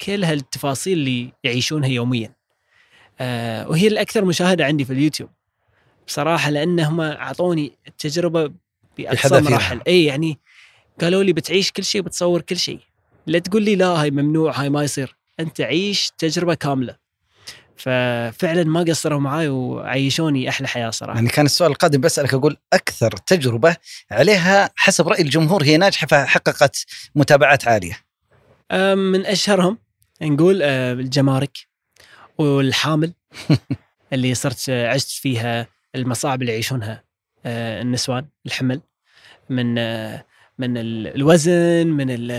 كل 0.00 0.24
هالتفاصيل 0.24 0.98
اللي 0.98 1.32
يعيشونها 1.44 1.88
يوميا. 1.88 2.34
آه 3.20 3.68
وهي 3.68 3.86
الأكثر 3.86 4.24
مشاهدة 4.24 4.64
عندي 4.64 4.84
في 4.84 4.92
اليوتيوب. 4.92 5.30
بصراحة 6.06 6.50
لأنهم 6.50 7.00
أعطوني 7.00 7.78
التجربة 7.88 8.52
بأقصى. 8.98 9.40
مراحل. 9.40 9.80
أي 9.86 10.04
يعني 10.04 10.38
قالوا 11.04 11.22
لي 11.22 11.32
بتعيش 11.32 11.72
كل 11.72 11.84
شيء 11.84 12.00
بتصور 12.00 12.40
كل 12.40 12.56
شيء. 12.56 12.80
لا 13.26 13.38
تقول 13.38 13.62
لي 13.62 13.76
لا 13.76 13.86
هاي 13.86 14.10
ممنوع 14.10 14.60
هاي 14.60 14.70
ما 14.70 14.84
يصير. 14.84 15.16
أنت 15.40 15.60
عيش 15.60 16.12
تجربة 16.18 16.54
كاملة. 16.54 16.96
ففعلا 17.76 18.64
ما 18.64 18.80
قصروا 18.80 19.20
معاي 19.20 19.48
وعيشوني 19.48 20.48
أحلى 20.48 20.68
حياة 20.68 20.90
صراحة. 20.90 21.16
يعني 21.16 21.28
كان 21.28 21.46
السؤال 21.46 21.70
القادم 21.70 22.00
بسألك 22.00 22.34
أقول 22.34 22.56
أكثر 22.72 23.10
تجربة 23.10 23.76
عليها 24.10 24.70
حسب 24.76 25.08
رأي 25.08 25.22
الجمهور 25.22 25.62
هي 25.62 25.76
ناجحة 25.76 26.06
فحققت 26.06 26.86
متابعات 27.14 27.68
عالية. 27.68 27.98
من 28.94 29.26
أشهرهم 29.26 29.78
نقول 30.22 30.60
أه، 30.62 30.92
الجمارك 30.92 31.58
والحامل 32.38 33.12
اللي 34.12 34.34
صرت 34.34 34.70
عشت 34.70 35.10
فيها 35.10 35.66
المصاعب 35.94 36.42
اللي 36.42 36.52
يعيشونها 36.52 37.04
أه، 37.46 37.82
النسوان 37.82 38.26
الحمل. 38.46 38.80
من 39.50 39.78
أه، 39.78 40.24
من 40.68 40.76
ال- 40.78 41.14
الوزن 41.14 41.86
من 41.86 42.10
ال- 42.10 42.30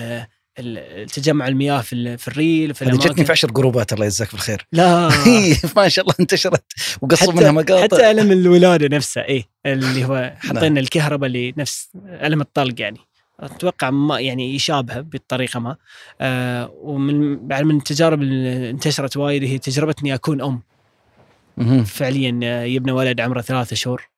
ال- 0.60 0.78
التجمع 1.04 1.48
المياه 1.48 1.82
في 1.82 2.18
في 2.18 2.28
الريل 2.28 2.74
في 2.74 2.86
هذه 2.86 2.90
جتني 2.90 3.04
الأماكن. 3.06 3.24
في 3.24 3.32
عشر 3.32 3.52
جروبات 3.52 3.94
الله 3.94 4.06
يجزاك 4.06 4.32
بالخير. 4.32 4.68
لا. 4.72 5.10
ما 5.78 5.88
شاء 5.90 6.06
الله 6.06 6.16
انتشرت 6.20 6.64
وقصوا 7.02 7.34
منها 7.34 7.52
مقاطع 7.52 7.82
حتى 7.84 8.12
ألم 8.12 8.32
الولادة 8.32 8.96
نفسه 8.98 9.22
إيه 9.22 9.44
اللي 9.66 10.06
هو 10.06 10.16
نعم. 10.46 10.54
حاطين 10.56 10.78
الكهرباء 10.78 11.28
اللي 11.28 11.54
نفس 11.58 11.90
ألم 12.06 12.42
الطلق 12.42 12.82
يعني. 12.82 12.98
أتوقع 13.40 13.90
ما 13.90 14.20
يعني 14.20 14.56
يشابهه 14.56 15.02
بطريقة 15.02 15.60
ما. 15.60 15.76
آه 16.22 16.72
ومن 16.82 17.48
بعد 17.48 17.64
من 17.64 17.78
التجارب 17.78 18.22
اللي 18.22 18.70
انتشرت 18.70 19.18
وايد 19.18 19.44
هي 19.44 19.58
تجربه 19.58 19.96
اني 20.04 20.14
أكون 20.14 20.42
أم. 20.42 21.84
فعليا 21.84 22.40
آه، 22.44 22.64
يبنى 22.64 22.92
ولد 22.92 23.22
عمره 23.22 23.42
ثلاثة 23.42 23.76
شهور 23.76 24.10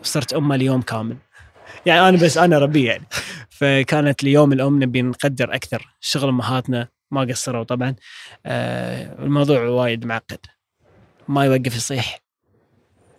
وصرت 0.00 0.32
أمه 0.32 0.56
ليوم 0.56 0.82
كامل. 0.82 1.16
يعني 1.86 2.08
أنا 2.08 2.16
بس 2.16 2.38
أنا 2.38 2.58
ربي 2.58 2.84
يعني. 2.84 3.06
فكانت 3.50 4.24
ليوم 4.24 4.52
الأم 4.52 4.82
نبي 4.82 5.02
نقدر 5.02 5.54
أكثر. 5.54 5.88
شغل 6.00 6.28
أمهاتنا 6.28 6.88
ما 7.10 7.20
قصروا 7.20 7.64
طبعا. 7.64 7.94
آه 8.46 9.24
الموضوع 9.24 9.62
وايد 9.62 10.04
معقد. 10.04 10.38
ما 11.28 11.44
يوقف 11.44 11.76
يصيح. 11.76 12.18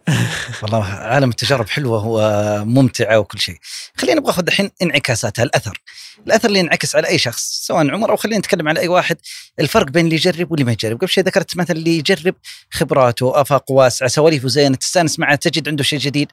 والله 0.62 0.84
عالم 0.84 1.30
التجارب 1.30 1.70
حلوة 1.70 2.08
وممتعة 2.08 3.20
وكل 3.20 3.39
شيء. 3.39 3.58
خلينا 3.98 4.20
نبغى 4.20 4.32
ناخذ 4.32 4.48
الحين 4.48 4.72
انعكاساتها. 4.82 5.44
الأثر. 5.44 5.82
الأثر 6.27 6.48
اللي 6.48 6.60
ينعكس 6.60 6.96
على 6.96 7.08
أي 7.08 7.18
شخص 7.18 7.66
سواء 7.66 7.92
عمر 7.92 8.12
أو 8.12 8.16
خلينا 8.16 8.39
نتكلم 8.39 8.68
على 8.68 8.80
أي 8.80 8.88
واحد. 8.88 9.18
الفرق 9.60 9.86
بين 9.86 10.06
اللي 10.06 10.16
يجرب 10.16 10.51
واللي 10.51 10.66
ما 10.66 10.72
يجرب. 10.72 10.98
قبل 10.98 11.10
شيء 11.10 11.24
ذكرت 11.24 11.58
مثلا 11.58 11.77
اللي 11.77 11.98
يجرب 11.98 12.36
خبراته 12.72 13.42
آفاق 13.42 13.72
واسعة 13.72 14.10
سواليفه 14.10 14.48
زينه 14.48 14.75
تستأنس 14.75 15.20
معه 15.20 15.36
تجد 15.36 15.70
عنده 15.70 15.84
شيء 15.84 16.00
جديد. 16.00 16.32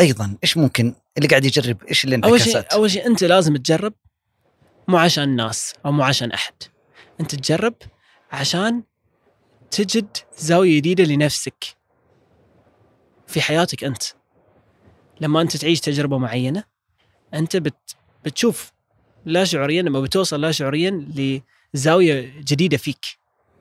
أيضا 0.00 0.36
إيش 0.44 0.56
ممكن؟ 0.56 0.94
اللي 1.16 1.28
قاعد 1.28 1.44
يجرب 1.44 1.82
إيش 1.84 2.04
اللي 2.04 2.20
أول 2.24 2.40
شيء 2.40 2.64
أول 2.72 2.90
شيء 2.90 3.06
أنت 3.06 3.24
لازم 3.24 3.56
تجرب 3.56 3.92
مو 4.88 4.96
عشان 4.98 5.24
الناس 5.24 5.74
أو 5.86 5.92
مو 5.92 6.02
عشان 6.02 6.32
أحد. 6.32 6.54
أنت 7.20 7.34
تجرب 7.34 7.74
عشان 8.32 8.82
تجد 9.70 10.16
زاوية 10.38 10.76
جديدة 10.76 11.04
لنفسك 11.04 11.64
في 13.26 13.40
حياتك 13.40 13.84
أنت. 13.84 14.02
لما 15.20 15.40
أنت 15.40 15.56
تعيش 15.56 15.80
تجربة 15.80 16.18
معينة 16.18 16.64
أنت 17.34 17.56
بت 17.56 17.96
بتشوف 18.24 18.72
لا 19.24 19.44
شعوريا 19.44 19.82
لما 19.82 20.00
بتوصل 20.00 20.40
لا 20.40 20.52
شعوريا 20.52 20.90
لزاوية 21.74 22.40
جديدة 22.40 22.76
فيك. 22.76 23.04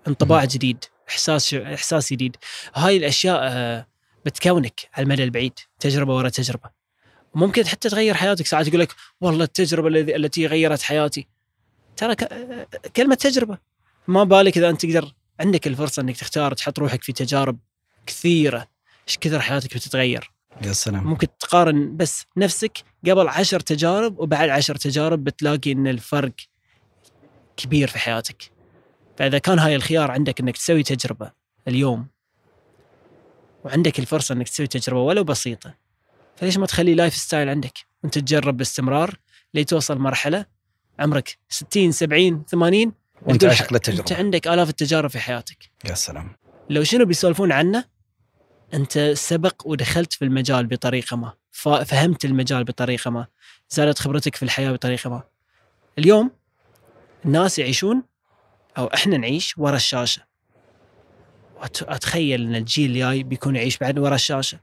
انطباع 0.08 0.46
جديد 0.46 0.86
إحساس 1.10 1.54
إحساس 1.54 2.14
جديد. 2.14 2.36
هاي 2.76 2.98
الأشياء 2.98 3.40
آه، 3.42 3.88
بتكونك 4.30 4.90
على 4.94 5.04
المدى 5.04 5.24
البعيد 5.24 5.54
تجربة 5.80 6.16
ورا 6.16 6.30
تجربة. 6.30 6.70
ممكن 7.36 7.68
حتى 7.68 7.90
تغير 7.90 8.14
حياتك 8.14 8.48
ساعات 8.48 8.68
يقول 8.68 8.80
لك 8.80 8.96
والله 9.22 9.44
التجربة 9.44 9.88
التي 9.90 10.48
غيرت 10.48 10.82
حياتي. 10.82 11.28
ترى 11.98 12.16
كلمة 12.96 13.16
تجربة. 13.16 13.58
ما 14.08 14.24
بالك 14.24 14.58
إذا 14.58 14.70
أنت 14.70 14.86
تقدر 14.86 15.14
عندك 15.40 15.68
الفرصة 15.68 16.02
إنك 16.02 16.18
تختار 16.18 16.54
تحط 16.54 16.80
روحك 16.80 17.04
في 17.04 17.14
تجارب 17.14 17.60
كثيرة. 18.06 18.68
إيش 19.08 19.18
كثر 19.18 19.40
حياتك 19.40 19.76
بتتغير؟ 19.76 20.32
يا 20.66 20.74
سلام. 20.74 21.08
ممكن 21.08 21.28
تقارن 21.40 21.98
بس 21.98 22.26
نفسك 22.38 22.84
قبل 23.08 23.28
عشر 23.28 23.60
تجارب 23.60 24.20
وبعد 24.20 24.50
عشر 24.50 24.76
تجارب 24.76 25.24
بتلاقي 25.24 25.72
إن 25.72 25.88
الفرق 25.88 26.34
كبير 27.58 27.88
في 27.88 28.00
حياتك. 28.00 28.52
فإذا 29.18 29.38
كان 29.38 29.60
هاي 29.60 29.76
الخيار 29.76 30.12
عندك 30.12 30.40
إنك 30.40 30.58
تسوي 30.58 30.84
تجربة 30.84 31.32
اليوم 31.68 32.08
وعندك 33.64 34.00
الفرصة 34.00 34.34
إنك 34.34 34.50
تسوي 34.50 34.68
تجربة 34.68 35.02
ولو 35.02 35.24
بسيطة. 35.24 35.74
فليش 36.36 36.58
ما 36.58 36.66
تخلي 36.66 36.96
lifestyle 36.96 37.50
عندك؟ 37.50 37.78
وانت 38.04 38.20
تجرب 38.20 38.58
باستمرار 38.58 39.20
لتوصل 39.54 39.98
مرحلة 39.98 40.46
عمرك 41.00 41.38
60 41.50 41.92
70 41.92 42.46
80 42.46 42.94
وأنت 43.22 43.46
عاشق 43.46 43.64
انت 43.64 43.90
للتجربة. 43.90 44.16
عندك 44.16 44.48
آلاف 44.48 44.70
التجارب 44.70 45.10
في 45.10 45.20
حياتك. 45.20 45.72
يا 45.86 45.94
سلام. 45.94 46.36
لو 46.70 46.84
شنو 46.84 47.06
بيسولفون 47.06 47.52
عنه؟ 47.52 47.86
أنت 48.74 49.00
سبق 49.14 49.62
ودخلت 49.66 50.14
في 50.14 50.26
المجال 50.26 50.68
بطريقة 50.68 51.18
ما. 51.18 51.34
فهمت 51.86 52.26
المجال 52.26 52.64
بطريقة 52.64 53.12
ما. 53.12 53.28
زادت 53.70 54.00
خبرتك 54.00 54.36
في 54.36 54.44
الحياة 54.44 54.72
بطريقة 54.72 55.10
ما. 55.10 55.24
اليوم 55.98 56.32
الناس 57.26 57.60
يعيشون 57.60 58.04
أو 58.78 58.86
إحنا 58.86 59.18
نعيش 59.18 59.58
ورا 59.58 59.76
الشاشة. 59.76 60.29
أتخيل 61.64 62.42
إن 62.42 62.56
الجيل 62.56 62.92
الجاي 62.92 63.24
بيكون 63.24 63.56
يعيش 63.56 63.78
بعد 63.78 64.00
ورا 64.00 64.16
الشاشة 64.16 64.60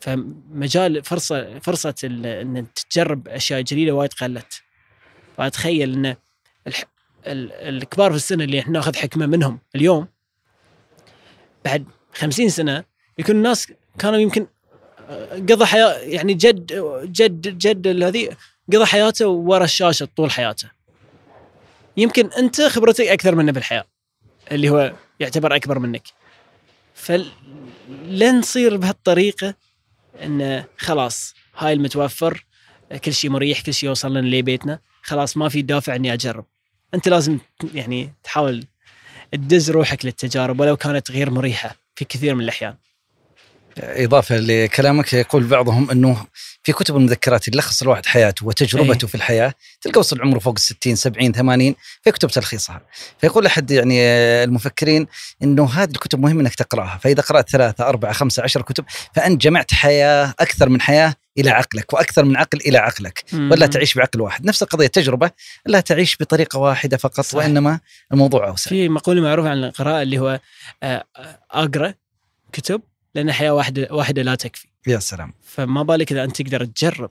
فمجال 0.00 1.04
فرصه 1.04 1.58
فرصة 1.58 1.94
إن 2.04 2.66
تجرب 2.90 3.28
أشياء 3.28 3.60
جديده 3.60 3.92
وايد 3.92 4.12
قلت 4.12 4.62
فأتخيل 5.36 6.06
إن. 6.06 6.16
الكبار 7.26 8.10
في 8.10 8.16
السن 8.16 8.40
اللي 8.40 8.60
إحنا 8.60 8.72
ناخذ 8.72 8.96
حكمة 8.96 9.26
منهم 9.26 9.58
اليوم 9.74 10.08
بعد 11.64 11.84
خمسين 12.14 12.48
سنة 12.48 12.84
يكون 13.18 13.36
الناس 13.36 13.72
كانوا 13.98 14.18
يمكن 14.18 14.46
قضى 15.32 15.66
حياه 15.66 15.92
يعني 15.98 16.34
جد 16.34 16.72
جد 17.12 17.58
جد 17.58 17.86
الذي 17.86 18.30
قضى 18.72 18.84
حياته 18.86 19.28
ورا 19.28 19.64
الشاشة 19.64 20.08
طول 20.16 20.30
حياته 20.30 20.70
يمكن 21.96 22.26
أنت 22.26 22.62
خبرتك 22.62 23.04
أكثر 23.06 23.34
منه 23.34 23.52
بالحياة 23.52 23.84
اللي 24.52 24.68
هو 24.70 24.92
يعتبر 25.20 25.56
أكبر 25.56 25.78
منك. 25.78 26.02
فلن 26.94 28.38
نصير 28.38 28.76
بهالطريقة 28.76 29.54
انه 30.22 30.64
خلاص 30.78 31.34
هاي 31.56 31.72
المتوفر 31.72 32.44
كل 33.04 33.12
شيء 33.12 33.30
مريح 33.30 33.60
كل 33.60 33.74
شيء 33.74 33.88
يوصل 33.88 34.10
لنا 34.10 34.36
لبيتنا 34.36 34.78
خلاص 35.02 35.36
ما 35.36 35.48
في 35.48 35.62
دافع 35.62 35.94
إني 35.94 36.12
أجرب. 36.12 36.44
أنت 36.94 37.08
لازم 37.08 37.38
يعني 37.74 38.12
تحاول 38.22 38.64
تدز 39.32 39.70
روحك 39.70 40.04
للتجارب 40.04 40.60
ولو 40.60 40.76
كانت 40.76 41.10
غير 41.10 41.30
مريحة 41.30 41.76
في 41.96 42.04
كثير 42.04 42.34
من 42.34 42.44
الأحيان. 42.44 42.74
إضافة 43.82 44.36
لكلامك 44.36 45.12
يقول 45.12 45.44
بعضهم 45.44 45.90
أنه 45.90 46.26
في 46.62 46.72
كتب 46.72 46.96
المذكرات 46.96 47.48
يلخص 47.48 47.82
الواحد 47.82 48.06
حياته 48.06 48.46
وتجربته 48.46 49.04
أي. 49.04 49.08
في 49.08 49.14
الحياة 49.14 49.54
تلقى 49.80 50.00
وصل 50.00 50.20
عمره 50.20 50.38
فوق 50.38 50.54
الستين 50.56 50.96
سبعين 50.96 51.32
ثمانين 51.32 51.74
فيكتب 52.02 52.28
تلخيصها 52.28 52.80
فيقول 53.20 53.46
أحد 53.46 53.70
يعني 53.70 54.00
المفكرين 54.44 55.06
أنه 55.42 55.70
هذه 55.70 55.90
الكتب 55.90 56.20
مهم 56.20 56.40
أنك 56.40 56.54
تقرأها 56.54 56.98
فإذا 57.02 57.22
قرأت 57.22 57.50
ثلاثة 57.50 57.88
أربعة 57.88 58.12
خمسة 58.12 58.42
عشر 58.42 58.62
كتب 58.62 58.84
فأنت 59.14 59.42
جمعت 59.42 59.74
حياة 59.74 60.34
أكثر 60.40 60.68
من 60.68 60.80
حياة 60.80 61.14
إلى 61.38 61.50
عقلك 61.50 61.92
وأكثر 61.92 62.24
من 62.24 62.36
عقل 62.36 62.58
إلى 62.66 62.78
عقلك 62.78 63.24
ولا 63.32 63.66
مم. 63.66 63.72
تعيش 63.72 63.94
بعقل 63.94 64.20
واحد 64.20 64.46
نفس 64.46 64.62
القضية 64.62 64.86
تجربة 64.86 65.30
لا 65.66 65.80
تعيش 65.80 66.16
بطريقة 66.20 66.58
واحدة 66.58 66.96
فقط 66.96 67.20
صح. 67.20 67.34
وإنما 67.38 67.80
الموضوع 68.12 68.48
أوسع 68.48 68.68
في 68.68 68.88
مقولة 68.88 69.22
معروفة 69.22 69.50
عن 69.50 69.64
القراءة 69.64 70.02
اللي 70.02 70.18
هو 70.18 70.40
آه، 70.82 71.04
آه، 71.16 71.38
أقرأ 71.50 71.94
كتب 72.52 72.82
لأن 73.18 73.32
حياه 73.32 73.50
واحدة 73.50 73.88
واحدة 73.90 74.22
لا 74.22 74.34
تكفي. 74.34 74.66
يا 74.86 74.98
سلام. 74.98 75.34
فما 75.42 75.82
بالك 75.82 76.12
إذا 76.12 76.24
أنت 76.24 76.42
تقدر 76.42 76.64
تجرب. 76.64 77.10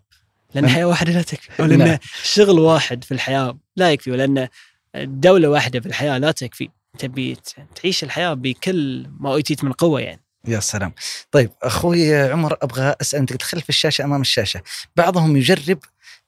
لأن 0.56 0.70
حياه 0.70 0.86
واحدة 0.86 1.12
لا 1.12 1.22
تكفي. 1.22 1.50
أو 1.60 1.66
نعم. 1.66 1.84
لأن 1.84 2.00
شغل 2.24 2.60
واحد 2.60 3.04
في 3.04 3.14
الحياة 3.14 3.58
لا 3.76 3.92
يكفي. 3.92 4.12
ولأن 4.12 4.48
دولة 4.96 5.50
واحدة 5.50 5.80
في 5.80 5.86
الحياة 5.86 6.18
لا 6.18 6.32
تكفي. 6.32 6.70
تبي 7.00 7.38
تعيش 7.76 8.04
الحياة 8.04 8.34
بكل 8.34 9.10
ما 9.20 9.34
أوتيت 9.34 9.64
من 9.64 9.72
قوة 9.72 10.02
يعني. 10.02 10.22
يا 10.48 10.60
سلام. 10.60 10.94
طيب 11.32 11.52
أخوي 11.64 12.16
عمر 12.16 12.58
أبغى 12.62 12.96
أسأل 13.02 13.20
أنت 13.20 13.34
تدخل 13.34 13.62
في 13.62 13.70
الشاشة 13.70 14.04
أمام 14.04 14.22
الشاشة. 14.22 14.62
بعضهم 14.96 15.38
يجرب 15.38 15.80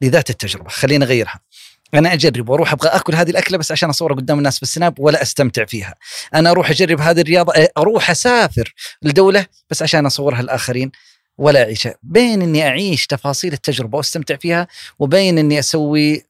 لذات 0.01 0.29
التجربة. 0.29 0.69
خلينا 0.69 1.05
نغيرها 1.05 1.39
أنا 1.93 2.13
أجرب 2.13 2.49
وأروح 2.49 2.73
أبغى 2.73 2.89
آكل 2.89 3.15
هذه 3.15 3.29
الأكلة 3.29 3.57
بس 3.57 3.71
عشان 3.71 3.89
أصورها 3.89 4.15
قدام 4.15 4.37
الناس 4.37 4.57
في 4.57 4.63
السناب 4.63 4.99
ولا 4.99 5.21
أستمتع 5.21 5.65
فيها. 5.65 5.95
أنا 6.33 6.51
أروح 6.51 6.69
أجرب 6.69 6.99
هذه 7.01 7.21
الرياضة 7.21 7.53
أروح 7.77 8.09
أسافر 8.09 8.73
لدولة 9.01 9.45
بس 9.69 9.81
عشان 9.81 10.05
أصورها 10.05 10.39
الاخرين 10.39 10.91
ولا 11.37 11.63
اعيشها 11.63 11.95
بين 12.03 12.41
إني 12.41 12.67
أعيش 12.67 13.07
تفاصيل 13.07 13.53
التجربة 13.53 13.97
وأستمتع 13.97 14.35
فيها 14.35 14.67
وبين 14.99 15.37
إني 15.37 15.59
أسوي 15.59 16.25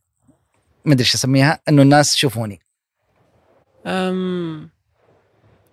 مدري 0.86 1.04
إيش 1.04 1.16
أسميها 1.16 1.60
إنه 1.70 1.82
الناس 1.82 2.16
يشوفوني. 2.16 2.60
أم 3.86 4.70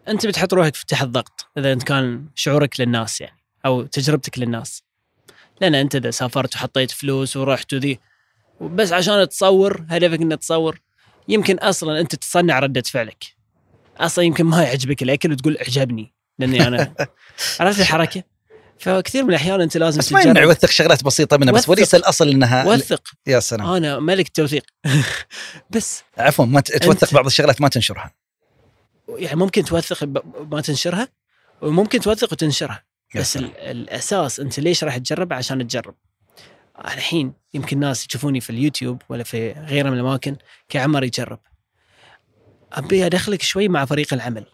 أنت 0.09 0.27
بتحط 0.27 0.55
روحك 0.55 0.75
في 0.75 0.87
تحت 0.87 1.07
ضغط 1.07 1.47
إذا 1.59 1.73
انت 1.73 1.83
كان 1.83 2.27
شعورك 2.35 2.81
للناس 2.81 3.21
يعني 3.21 3.39
أو 3.67 3.83
تجربتك 3.83 4.39
للناس. 4.39 4.83
لأن 5.61 5.75
أنت 5.75 5.97
إذا 5.97 6.11
سافرت 6.11 6.55
وحطيت 6.55 6.91
فلوس 6.91 7.37
ورحت 7.37 7.75
وذي 7.75 7.99
بس 8.61 8.93
عشان 8.93 9.29
تصور 9.29 9.85
هدفك 9.91 10.21
انك 10.21 10.39
تصور. 10.39 10.81
يمكن 11.29 11.59
أصلا 11.59 12.01
أنت 12.01 12.15
تصنع 12.15 12.59
ردة 12.59 12.83
فعلك. 12.83 13.25
أصلا 13.97 14.25
يمكن 14.25 14.45
ما 14.45 14.63
يعجبك 14.63 15.03
الأكل 15.03 15.33
وتقول 15.33 15.57
أعجبني 15.57 16.15
لأني 16.39 16.67
أنا 16.67 16.95
عرفت 17.61 17.81
الحركة؟ 17.81 18.23
فكثير 18.79 19.25
من 19.25 19.31
الأحيان 19.31 19.61
أنت 19.61 19.77
لازم 19.77 19.99
بس 19.99 20.13
ما 20.13 20.21
يمنع 20.23 20.43
يوثق 20.43 20.71
شغلات 20.71 21.05
بسيطة 21.05 21.37
منها 21.37 21.53
بس. 21.53 21.69
وليس 21.69 21.95
الأصل 21.95 22.29
إنها 22.29 22.67
وثق. 22.67 23.03
يا 23.27 23.41
سلام. 23.41 23.67
أنا 23.67 23.99
ملك 23.99 24.27
التوثيق 24.27 24.63
بس 25.71 26.03
عفوا 26.19 26.45
ما 26.45 26.61
توثق 26.61 27.15
بعض 27.15 27.27
الشغلات 27.27 27.61
ما 27.61 27.69
تنشرها. 27.69 28.15
يعني 29.09 29.37
ممكن 29.37 29.65
توثق 29.65 30.05
ما 30.51 30.61
تنشرها 30.61 31.09
وممكن 31.63 32.01
توثق 32.01 32.33
وتنشرها. 32.33 32.85
بس 33.17 33.37
الأساس 33.37 34.41
أنت 34.41 34.61
ليش 34.61 34.85
راح 34.85 34.97
تجرب 34.99 35.33
عشان 35.33 35.69
تجرب. 35.69 35.95
الحين 36.85 37.33
يمكن 37.55 37.79
ناس 37.79 38.07
يشوفوني 38.07 38.41
في 38.41 38.51
اليوتيوب 38.51 39.03
ولا 39.09 39.25
في 39.25 39.53
غيره 39.53 39.91
من 39.91 39.95
الأماكن 39.95 40.37
كعمر 40.69 41.05
يجرب. 41.05 41.39
أبي 42.73 43.07
أدخلك 43.07 43.43
شوي 43.43 43.69
مع 43.69 43.85
فريق 43.85 44.15
العمل. 44.15 44.47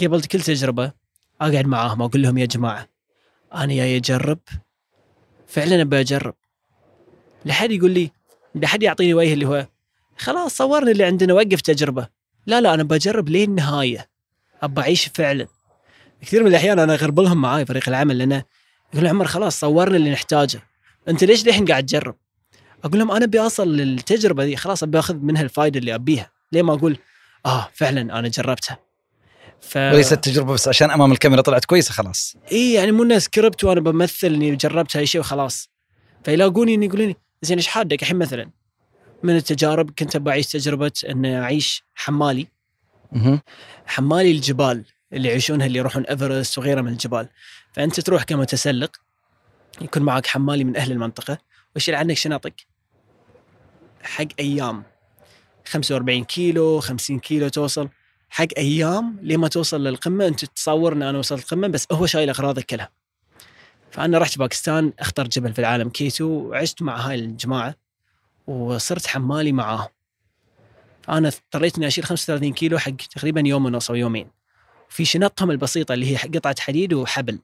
قبل 0.00 0.20
كل 0.20 0.40
تجربة 0.40 0.92
أقعد 1.40 1.66
معاهم 1.66 2.02
أقول 2.02 2.22
لهم 2.22 2.38
يا 2.38 2.46
جماعة 2.46 2.88
أنا 3.54 3.74
جاي 3.74 3.96
اجرب 3.96 4.38
فعلا 5.46 5.82
أبي 5.82 6.00
أجرب. 6.00 6.34
لحد 7.44 7.70
يقول 7.70 7.90
لي 7.90 8.10
لحد 8.54 8.82
يعطيني 8.82 9.14
وجه 9.14 9.32
اللي 9.32 9.46
هو 9.46 9.66
خلاص 10.18 10.56
صورنا 10.56 10.90
اللي 10.90 11.04
عندنا 11.04 11.34
وقف 11.34 11.60
تجربة. 11.60 12.08
لا 12.46 12.60
لا 12.60 12.74
أنا 12.74 12.82
بجرب 12.82 13.28
لين 13.28 13.50
النهايه 13.50 14.08
ابى 14.62 14.80
أعيش 14.80 15.08
فعلا. 15.08 15.46
كثير 16.22 16.42
من 16.42 16.48
الأحيان 16.48 16.78
أنا 16.78 16.94
أغربلهم 16.94 17.40
معاي 17.40 17.66
فريق 17.66 17.88
العمل 17.88 18.18
لأنه 18.18 18.44
يقول 18.94 19.06
عمر 19.06 19.26
خلاص 19.26 19.60
صورنا 19.60 19.96
اللي 19.96 20.10
نحتاجه. 20.10 20.69
انت 21.08 21.24
ليش 21.24 21.46
للحين 21.46 21.64
قاعد 21.64 21.86
تجرب؟ 21.86 22.16
أقول 22.84 22.98
لهم 22.98 23.10
أنا 23.10 23.24
ابي 23.24 23.40
اوصل 23.40 23.76
للتجربة 23.76 24.44
دي 24.44 24.56
خلاص 24.56 24.82
ابي 24.82 24.98
اخذ 24.98 25.14
منها 25.14 25.42
الفائده 25.42 25.78
اللي 25.78 25.94
ابيها. 25.94 26.30
ليه 26.52 26.62
ما 26.62 26.74
أقول 26.74 26.98
آه 27.46 27.68
فعلا 27.74 28.18
أنا 28.18 28.28
جربتها. 28.28 28.78
ف 29.60 29.76
وليست 29.76 30.14
تجربة 30.14 30.52
بس 30.52 30.68
عشان 30.68 30.90
أمام 30.90 31.12
الكاميرا 31.12 31.40
طلعت 31.42 31.64
كويسة 31.64 31.92
خلاص. 31.92 32.36
إي 32.52 32.72
يعني 32.72 32.92
مو 32.92 33.02
انه 33.02 33.18
سكريبت 33.18 33.64
وأنا 33.64 33.80
بمثل 33.80 34.26
إني 34.26 34.56
جربت 34.56 34.96
هاي 34.96 35.02
الشيء 35.02 35.20
وخلاص. 35.20 35.70
فيلاقوني 36.24 36.74
إني 36.74 36.86
يقولون 36.86 37.14
زين 37.42 37.58
إيش 37.58 37.66
حادك 37.66 38.02
الحين 38.02 38.16
مثلا؟ 38.16 38.50
من 39.22 39.36
التجارب 39.36 39.90
كنت 39.98 40.16
ابى 40.16 40.30
أعيش 40.30 40.46
تجربة 40.46 40.92
ان 41.08 41.24
أعيش 41.26 41.84
حمالي. 41.94 42.46
حمالي 43.86 44.30
الجبال 44.30 44.84
اللي 45.12 45.28
يعيشونها 45.28 45.66
اللي 45.66 45.78
يروحون 45.78 46.04
إيفرست 46.04 46.58
وغيره 46.58 46.80
من 46.80 46.92
الجبال. 46.92 47.28
فأنت 47.72 48.00
تروح 48.00 48.22
كمتسلق 48.22 48.90
يكون 49.80 50.02
معك 50.02 50.26
حمالي 50.26 50.64
من 50.64 50.76
أهل 50.76 50.92
المنطقة 50.92 51.38
ويشيل 51.74 51.94
عنك 51.94 52.16
شنطك. 52.16 52.66
حق 54.02 54.26
أيام. 54.40 54.82
45 55.66 56.24
كيلو 56.24 56.80
50 56.80 57.18
كيلو 57.18 57.48
توصل. 57.48 57.88
حق 58.30 58.46
أيام 58.58 59.18
لما 59.22 59.48
توصل 59.48 59.84
للقمة 59.84 60.26
أنت 60.26 60.44
تصور 60.44 60.92
إن 60.92 61.02
أنا 61.02 61.18
وصلت 61.18 61.42
القمة 61.42 61.68
بس 61.68 61.86
هو 61.92 62.06
شايل 62.06 62.28
أغراضك 62.28 62.64
كلها. 62.64 62.90
فأنا 63.90 64.18
رحت 64.18 64.38
باكستان 64.38 64.92
اخطر 64.98 65.28
جبل 65.28 65.52
في 65.52 65.58
العالم 65.58 65.88
كيتو 65.88 66.24
وعشت 66.24 66.82
مع 66.82 66.96
هاي 66.96 67.14
الجماعة 67.14 67.74
وصرت 68.46 69.06
حمالي 69.06 69.52
معاهم. 69.52 69.88
أنا 71.08 71.28
اضطريت 71.28 71.76
إني 71.76 71.86
أشيل 71.86 72.04
35 72.04 72.52
كيلو 72.52 72.78
حق 72.78 72.96
تقريبا 73.16 73.42
يوم 73.46 73.64
ونص 73.66 73.90
أو 73.90 73.96
يومين. 73.96 74.30
في 74.88 75.04
شنطهم 75.04 75.50
البسيطة 75.50 75.92
اللي 75.92 76.12
هي 76.12 76.16
قطعة 76.16 76.56
حديد 76.60 76.92
وحبل. 76.92 77.38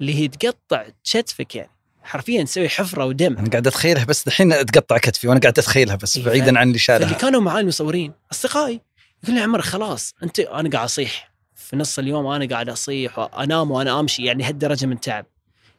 اللي 0.00 0.14
هي 0.14 0.28
تقطع 0.28 0.84
كتفك 1.04 1.54
يعني. 1.54 1.70
حرفيا 2.02 2.44
تسوي 2.44 2.68
حفرة 2.68 3.04
ودم. 3.04 3.36
أنا 3.36 3.50
قاعد 3.50 3.66
أتخيلها 3.66 4.04
بس 4.04 4.26
الحين 4.26 4.66
تقطع 4.66 4.98
كتفي 4.98 5.28
وأنا 5.28 5.40
قاعد 5.40 5.58
أتخيلها 5.58 5.96
بس 5.96 6.16
إيه، 6.16 6.24
بعيدا. 6.24 6.58
عن 6.58 6.68
اللي 6.68 6.78
شالها 6.78 7.12
كانوا 7.12 7.40
معاي 7.40 7.60
المصورين 7.60 8.12
أصدقائي 8.32 8.80
يقول 9.24 9.36
لي 9.36 9.42
عمر 9.42 9.60
خلاص 9.60 10.14
أنت 10.22 10.40
أنا 10.40 10.70
قاعد 10.70 10.84
أصيح. 10.84 11.32
في 11.54 11.76
نص 11.76 11.98
اليوم 11.98 12.26
أنا 12.26 12.48
قاعد 12.48 12.68
أصيح 12.68 13.18
وأنام 13.18 13.70
وأنا 13.70 14.00
أمشي 14.00 14.24
يعني 14.24 14.44
هالدرجة 14.44 14.86
من 14.86 15.00
تعب. 15.00 15.26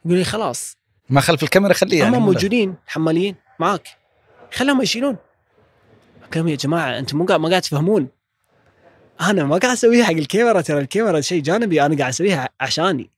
يقول 0.04 0.18
لي 0.18 0.24
خلاص. 0.24 0.76
ما 1.08 1.20
خلف 1.20 1.42
الكاميرا 1.42 1.72
خليه 1.72 1.98
يعني 1.98 2.16
هم 2.16 2.22
مو 2.22 2.32
موجودين 2.32 2.74
حماليين 2.86 3.34
معاك. 3.58 3.88
خلهم 4.52 4.82
يشيلون. 4.82 5.16
لهم 6.36 6.48
يا 6.48 6.56
جماعة 6.56 6.98
أنتم 6.98 7.18
مو 7.18 7.24
قاعد 7.24 7.40
ما 7.40 7.48
قاعد 7.48 7.62
تفهمون. 7.62 8.08
أنا 9.20 9.44
ما 9.44 9.58
قاعد 9.58 9.72
أسويها 9.72 10.04
حق 10.04 10.10
الكاميرا 10.10 10.60
ترى 10.60 10.78
الكاميرا 10.78 11.20
شيء 11.20 11.42
جانبي 11.42 11.86
أنا 11.86 11.98
قاعد 11.98 12.08
أسويها 12.08 12.48
عشاني. 12.60 13.10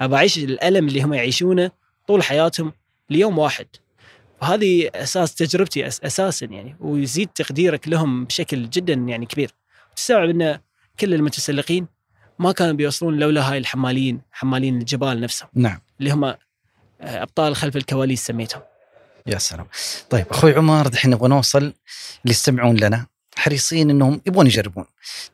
ابى 0.00 0.16
أعيش 0.16 0.38
الألم 0.38 0.88
اللي 0.88 1.02
هم 1.02 1.14
يعيشونه 1.14 1.70
طول 2.08 2.22
حياتهم 2.22 2.72
ليوم 3.10 3.38
واحد. 3.38 3.66
وهذه 4.42 4.90
أساس 4.94 5.34
تجربتي 5.34 5.90
أس- 5.90 6.04
أساسا 6.04 6.46
يعني 6.46 6.76
ويزيد 6.80 7.28
تقديرك 7.28 7.88
لهم 7.88 8.24
بشكل 8.24 8.70
جدا 8.70 8.92
يعني 8.94 9.26
كبير. 9.26 9.50
تستوعب 9.96 10.28
إن 10.28 10.58
كل 11.00 11.14
المتسلقين 11.14 11.86
ما 12.38 12.52
كانوا 12.52 12.72
بيوصلون 12.72 13.16
لولا 13.18 13.52
هاي 13.52 13.58
الحمالين 13.58 14.20
حمالين 14.32 14.78
الجبال 14.78 15.20
نفسهم. 15.20 15.48
نعم. 15.54 15.80
اللي 16.00 16.10
هم 16.10 16.24
آه، 16.24 16.36
أبطال 17.00 17.56
خلف 17.56 17.76
الكواليس 17.76 18.26
سميتهم. 18.26 18.62
يا 19.26 19.38
سلام. 19.38 19.66
طيب 20.10 20.26
أخوي 20.30 20.54
عمر 20.54 20.86
دحين 20.86 21.10
نبغى 21.10 21.28
نوصل 21.28 21.58
اللي 21.58 21.72
يستمعون 22.24 22.76
لنا. 22.76 23.06
حريصين 23.38 23.90
إنهم 23.90 24.20
يبغون 24.26 24.46
يجربون. 24.46 24.84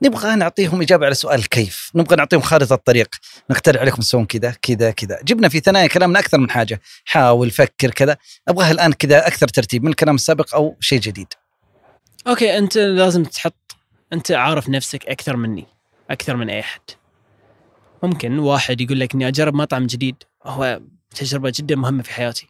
نبغى 0.02 0.34
نعطيهم 0.34 0.82
إجابة 0.82 1.06
على 1.06 1.14
سؤال 1.14 1.48
كيف؟ 1.48 1.90
نبغى 1.94 2.16
نعطيهم 2.16 2.40
خارطة 2.40 2.74
الطريق. 2.74 3.08
نقترح 3.50 3.80
عليكم 3.80 4.02
تسوون 4.02 4.24
كذا 4.24 4.56
كذا 4.62 4.90
كذا. 4.90 5.18
جبنا 5.24 5.48
في 5.48 5.60
ثنايا 5.60 5.86
كلامنا 5.86 6.18
أكثر 6.18 6.38
من 6.38 6.50
حاجة. 6.50 6.80
حاول 7.04 7.50
فكر 7.50 7.90
كذا. 7.90 8.16
أبغاها 8.48 8.70
الآن 8.70 8.92
كذا 8.92 9.26
أكثر 9.26 9.48
ترتيب 9.48 9.84
من 9.84 9.90
الكلام 9.90 10.14
السابق 10.14 10.54
أو 10.54 10.76
شيء 10.80 11.00
جديد. 11.00 11.28
أوكي 12.26 12.58
أنت 12.58 12.78
لازم 12.78 13.24
تحط 13.24 13.76
أنت 14.12 14.32
عارف 14.32 14.68
نفسك 14.68 15.06
أكثر 15.06 15.36
مني 15.36 15.66
أكثر 16.10 16.36
من 16.36 16.50
أي 16.50 16.60
أحد. 16.60 16.80
ممكن 18.02 18.38
واحد 18.38 18.80
يقول 18.80 19.00
لك 19.00 19.14
إني 19.14 19.28
أجرب 19.28 19.54
مطعم 19.54 19.86
جديد 19.86 20.16
هو 20.44 20.80
تجربة 21.14 21.52
جدا 21.56 21.76
مهمة 21.76 22.02
في 22.02 22.12
حياتي 22.12 22.48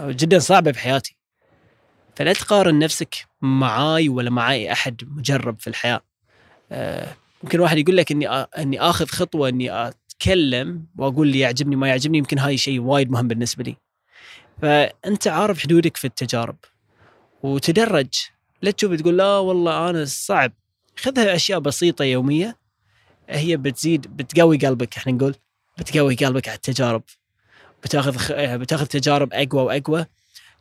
جدا 0.00 0.38
صعبة 0.38 0.72
في 0.72 0.78
حياتي. 0.78 1.15
فلا 2.16 2.32
تقارن 2.32 2.78
نفسك 2.78 3.14
معاي 3.42 4.08
ولا 4.08 4.30
مع 4.30 4.52
اي 4.52 4.72
أحد 4.72 5.02
مجرب 5.06 5.60
في 5.60 5.66
الحياة. 5.66 6.00
آه، 6.72 7.16
ممكن 7.42 7.60
واحد 7.60 7.78
يقول 7.78 7.96
لك 7.96 8.12
إني 8.12 8.28
إني 8.28 8.80
آخذ 8.80 9.06
خطوة 9.06 9.48
إني 9.48 9.70
أتكلم 9.72 10.86
وأقول 10.98 11.26
اللي 11.26 11.38
يعجبني 11.38 11.76
ما 11.76 11.88
يعجبني 11.88 12.18
يمكن 12.18 12.38
هاي 12.38 12.56
شيء 12.56 12.80
وايد 12.80 13.10
مهم 13.10 13.28
بالنسبة 13.28 13.64
لي. 13.64 13.76
فأنت 14.62 15.28
عارف 15.28 15.58
حدودك 15.58 15.96
في 15.96 16.04
التجارب 16.04 16.56
وتدرج. 17.42 18.14
لا 18.62 18.70
تشوف 18.70 18.94
تقول 18.94 19.16
لا 19.16 19.38
والله 19.38 19.90
أنا 19.90 20.04
صعب. 20.04 20.52
خذها 20.96 21.34
أشياء 21.34 21.58
بسيطة 21.58 22.04
يومية. 22.04 22.56
هي 23.28 23.56
بتزيد 23.56 24.16
بتقوي 24.16 24.56
قلبك 24.56 24.96
إحنا 24.96 25.12
نقول 25.12 25.34
بتقوي 25.78 26.14
قلبك 26.14 26.48
على 26.48 26.56
التجارب. 26.56 27.02
بتاخذ. 27.82 28.16
بتاخذ 28.56 28.86
تجارب 28.86 29.32
أقوى 29.32 29.62
وأقوى. 29.62 30.06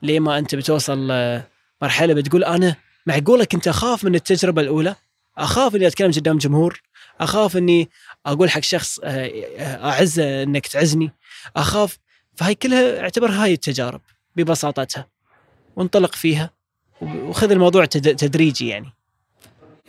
لما 0.02 0.38
أنت 0.38 0.56
بتوصل 0.56 1.08
آه، 1.12 1.48
مرحلة 1.82 2.14
بتقول 2.14 2.44
أنا 2.44 2.76
معقولة 3.06 3.46
كنت 3.46 3.68
أخاف 3.68 4.04
من 4.04 4.16
التجربة 4.16 4.62
الأولى؟ 4.62 4.96
أخاف 5.38 5.76
إني 5.76 5.88
أتكلم 5.88 6.12
قدام 6.12 6.38
جمهور؟ 6.38 6.82
أخاف 7.22 7.58
إني 7.58 7.90
أقول 8.26 8.50
حق 8.50 8.60
شخص 8.60 9.00
آه، 9.04 9.08
آه، 9.58 9.90
أعزه 9.90 10.44
إنك 10.44 10.68
تعزني؟ 10.68 11.12
أخاف 11.56 11.98
فهي 12.36 12.56
كلها 12.56 13.00
اعتبر 13.02 13.32
هاي 13.32 13.54
التجارب 13.54 14.02
ببساطتها. 14.36 15.08
وانطلق 15.76 16.16
فيها 16.16 16.50
وخذ 17.02 17.52
الموضوع 17.52 17.86
تد- 17.86 18.16
تدريجي 18.16 18.68
يعني. 18.68 18.94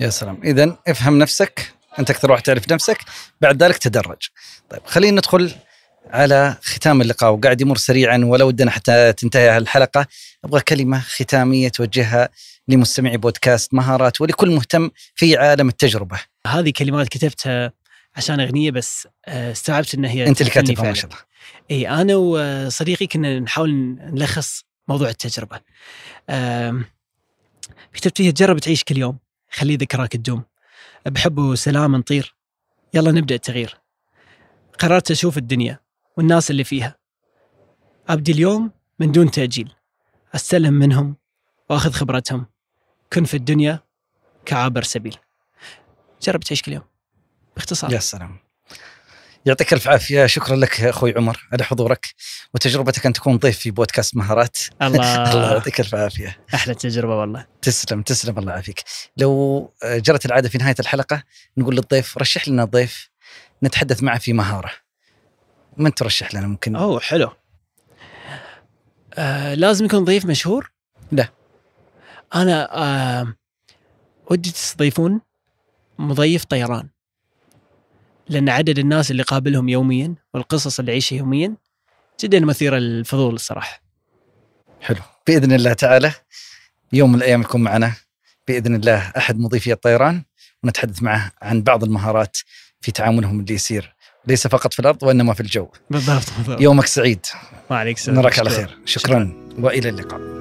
يا 0.01 0.11
سلام. 0.11 0.41
اذا 0.45 0.79
افهم 0.89 1.19
نفسك 1.19 1.75
أنت 1.99 2.11
أكثر 2.11 2.31
واحد 2.33 2.43
تعرف 2.43 2.73
نفسك 2.73 2.99
بعد 3.41 3.63
ذلك 3.63 3.79
تدرج. 3.79 4.29
طيب 4.71 4.81
خلينا 4.87 5.17
ندخل 5.17 5.55
على 6.11 6.57
ختام 6.63 7.01
اللقاء 7.01 7.33
وقاعد 7.33 7.61
يمر 7.61 7.77
سريعا 7.77 8.21
ولا 8.25 8.45
ودنا 8.45 8.71
حتى 8.71 9.13
تنتهي 9.13 9.59
الحلقة 9.59 10.07
أبغى 10.45 10.61
كلمة 10.61 11.01
ختامية 11.01 11.69
توجهها 11.69 12.29
لمستمعي 12.69 13.17
بودكاست 13.17 13.75
مهارات 13.75 14.21
ولكل 14.21 14.51
مهتم 14.51 14.91
في 15.15 15.37
عالم 15.37 15.69
التجربة 15.69 16.21
هذه 16.47 16.73
كلمات 16.77 17.09
كتبتها 17.09 17.73
عشان 18.17 18.41
أغنية 18.41 18.71
بس 18.71 19.09
آه، 19.27 19.53
استوعبت 19.53 19.95
ان 19.95 20.05
هي 20.05 20.27
أنت 20.27 20.41
اللي 20.41 20.53
كاتبها 20.53 20.85
ما. 20.85 20.95
شاء 20.95 21.11
الله 21.11 21.23
اي 21.71 21.89
أنا 21.89 22.17
وصديقي 22.17 23.07
كنا 23.07 23.39
نحاول 23.39 23.75
نلخص 24.01 24.65
موضوع 24.89 25.09
التجربة. 25.09 25.61
كتبت 27.93 28.17
فيها 28.17 28.31
جرب 28.31 28.59
تعيش 28.59 28.85
كل 28.85 28.99
يوم 28.99 29.19
خلي 29.51 29.77
ذكراك 29.77 30.13
تدوم 30.13 30.43
بحب 31.07 31.39
وسلام 31.39 31.97
نطير 31.97 32.35
يلا 32.95 33.11
نبدأ 33.13 33.35
التغيير. 33.35 33.77
قررت 34.79 35.11
أشوف 35.11 35.39
الدنيا 35.39 35.86
والناس 36.17 36.51
اللي 36.51 36.65
فيها. 36.65 36.97
أبدي 38.09 38.33
اليوم 38.33 38.71
من 38.99 39.13
دون 39.13 39.31
تأجيل. 39.31 39.73
أستلم 40.35 40.75
منهم 40.75 41.17
وأخذ 41.71 41.93
خبرتهم. 41.93 42.47
كن 43.13 43.25
في 43.25 43.35
الدنيا 43.35 43.81
كعابر 44.47 44.83
سبيل. 44.83 45.17
جرب 46.23 46.41
تعيش 46.41 46.63
كل 46.63 46.73
يوم. 46.73 46.85
باختصار. 47.57 47.93
يا 47.93 47.99
سلام 47.99 48.39
يعطيك 49.47 49.73
الف 49.73 49.89
عافية 49.89 50.27
شكرا 50.27 50.57
لك 50.57 50.81
أخوي 50.81 51.15
عمر 51.17 51.49
على 51.53 51.65
حضورك 51.65 52.07
وتجربتك 52.55 53.07
أن 53.07 53.13
تكون 53.13 53.37
ضيف 53.37 53.59
في 53.59 53.71
بودكاست 53.71 54.17
مهارات 54.17 54.57
الله 54.83 55.23
الله 55.33 55.53
يعطيك 55.53 55.81
الف 55.81 55.95
عافية 55.95 56.39
أحلى 56.55 56.75
تجربة 56.75 57.17
والله. 57.17 57.47
تسلم 57.63 58.03
تسلم 58.03 58.39
الله 58.39 58.53
يعافيك 58.53 58.83
لو 59.17 59.73
جرت 59.85 60.27
العادة 60.27 60.49
في 60.49 60.59
نهاية 60.59 60.75
الحلقة 60.81 61.23
نقول 61.59 61.75
للضيف 61.77 62.19
رشح 62.19 62.49
لنا 62.49 62.65
ضيف 62.65 63.11
نتحدث 63.63 64.03
معه 64.03 64.19
في 64.19 64.33
مهارة 64.33 64.71
من 65.77 65.95
ترشح 65.95 66.35
لنا 66.35 66.47
ممكن؟ 66.47 66.77
أوه 66.77 67.01
حلو. 67.01 67.31
آه 69.15 69.55
لازم 69.55 69.85
يكون 69.85 70.05
ضيف 70.05 70.27
مشهور؟ 70.27 70.71
لا. 71.13 71.29
أنا 72.35 72.69
آه 72.77 73.35
ودي 74.31 74.51
تستضيفون 74.51 75.21
مضيف 75.99 76.45
طيران. 76.45 76.89
لأن 78.29 78.49
عدد 78.49 78.79
الناس 78.79 79.11
اللي 79.11 79.23
قابلهم 79.23 79.69
يوميا 79.69 80.15
والقصص 80.35 80.79
اللي 80.79 80.93
يعيشها 80.93 81.17
يوميا 81.17 81.57
جدا 82.21 82.41
مثيرة 82.41 82.77
للفضول 82.77 83.35
الصراحة. 83.35 83.83
حلو. 84.81 85.03
بإذن 85.27 85.53
الله 85.53 85.73
تعالى 85.73 86.13
يوم 86.93 87.13
من 87.13 87.19
الأيام 87.19 87.41
يكون 87.41 87.61
معنا 87.61 87.95
بإذن 88.49 88.75
الله 88.75 89.13
أحد 89.17 89.39
مضيفي 89.39 89.73
الطيران 89.73 90.25
ونتحدث 90.63 91.03
معه 91.03 91.33
عن 91.43 91.63
بعض 91.63 91.85
المهارات 91.85 92.37
في 92.81 92.93
تعاملهم 92.93 93.41
اللي 93.41 93.55
يصير 93.55 93.96
ليس 94.27 94.47
فقط 94.47 94.73
في 94.73 94.81
الأرض 94.81 95.03
وإنما 95.03 95.35
في 95.35 95.41
الجو. 95.41 95.69
بالضبط 95.91 96.23
بالضبط. 96.39 96.61
يومك 96.61 96.87
سعيد. 96.87 97.27
ما 97.71 97.77
عليك 97.77 97.99
سلام. 97.99 98.19
نراك 98.21 98.39
على 98.39 98.51
شكراً. 98.51 98.67
خير. 98.67 98.79
شكرا. 98.85 99.33
وإلى 99.59 99.89
اللقاء. 99.89 100.36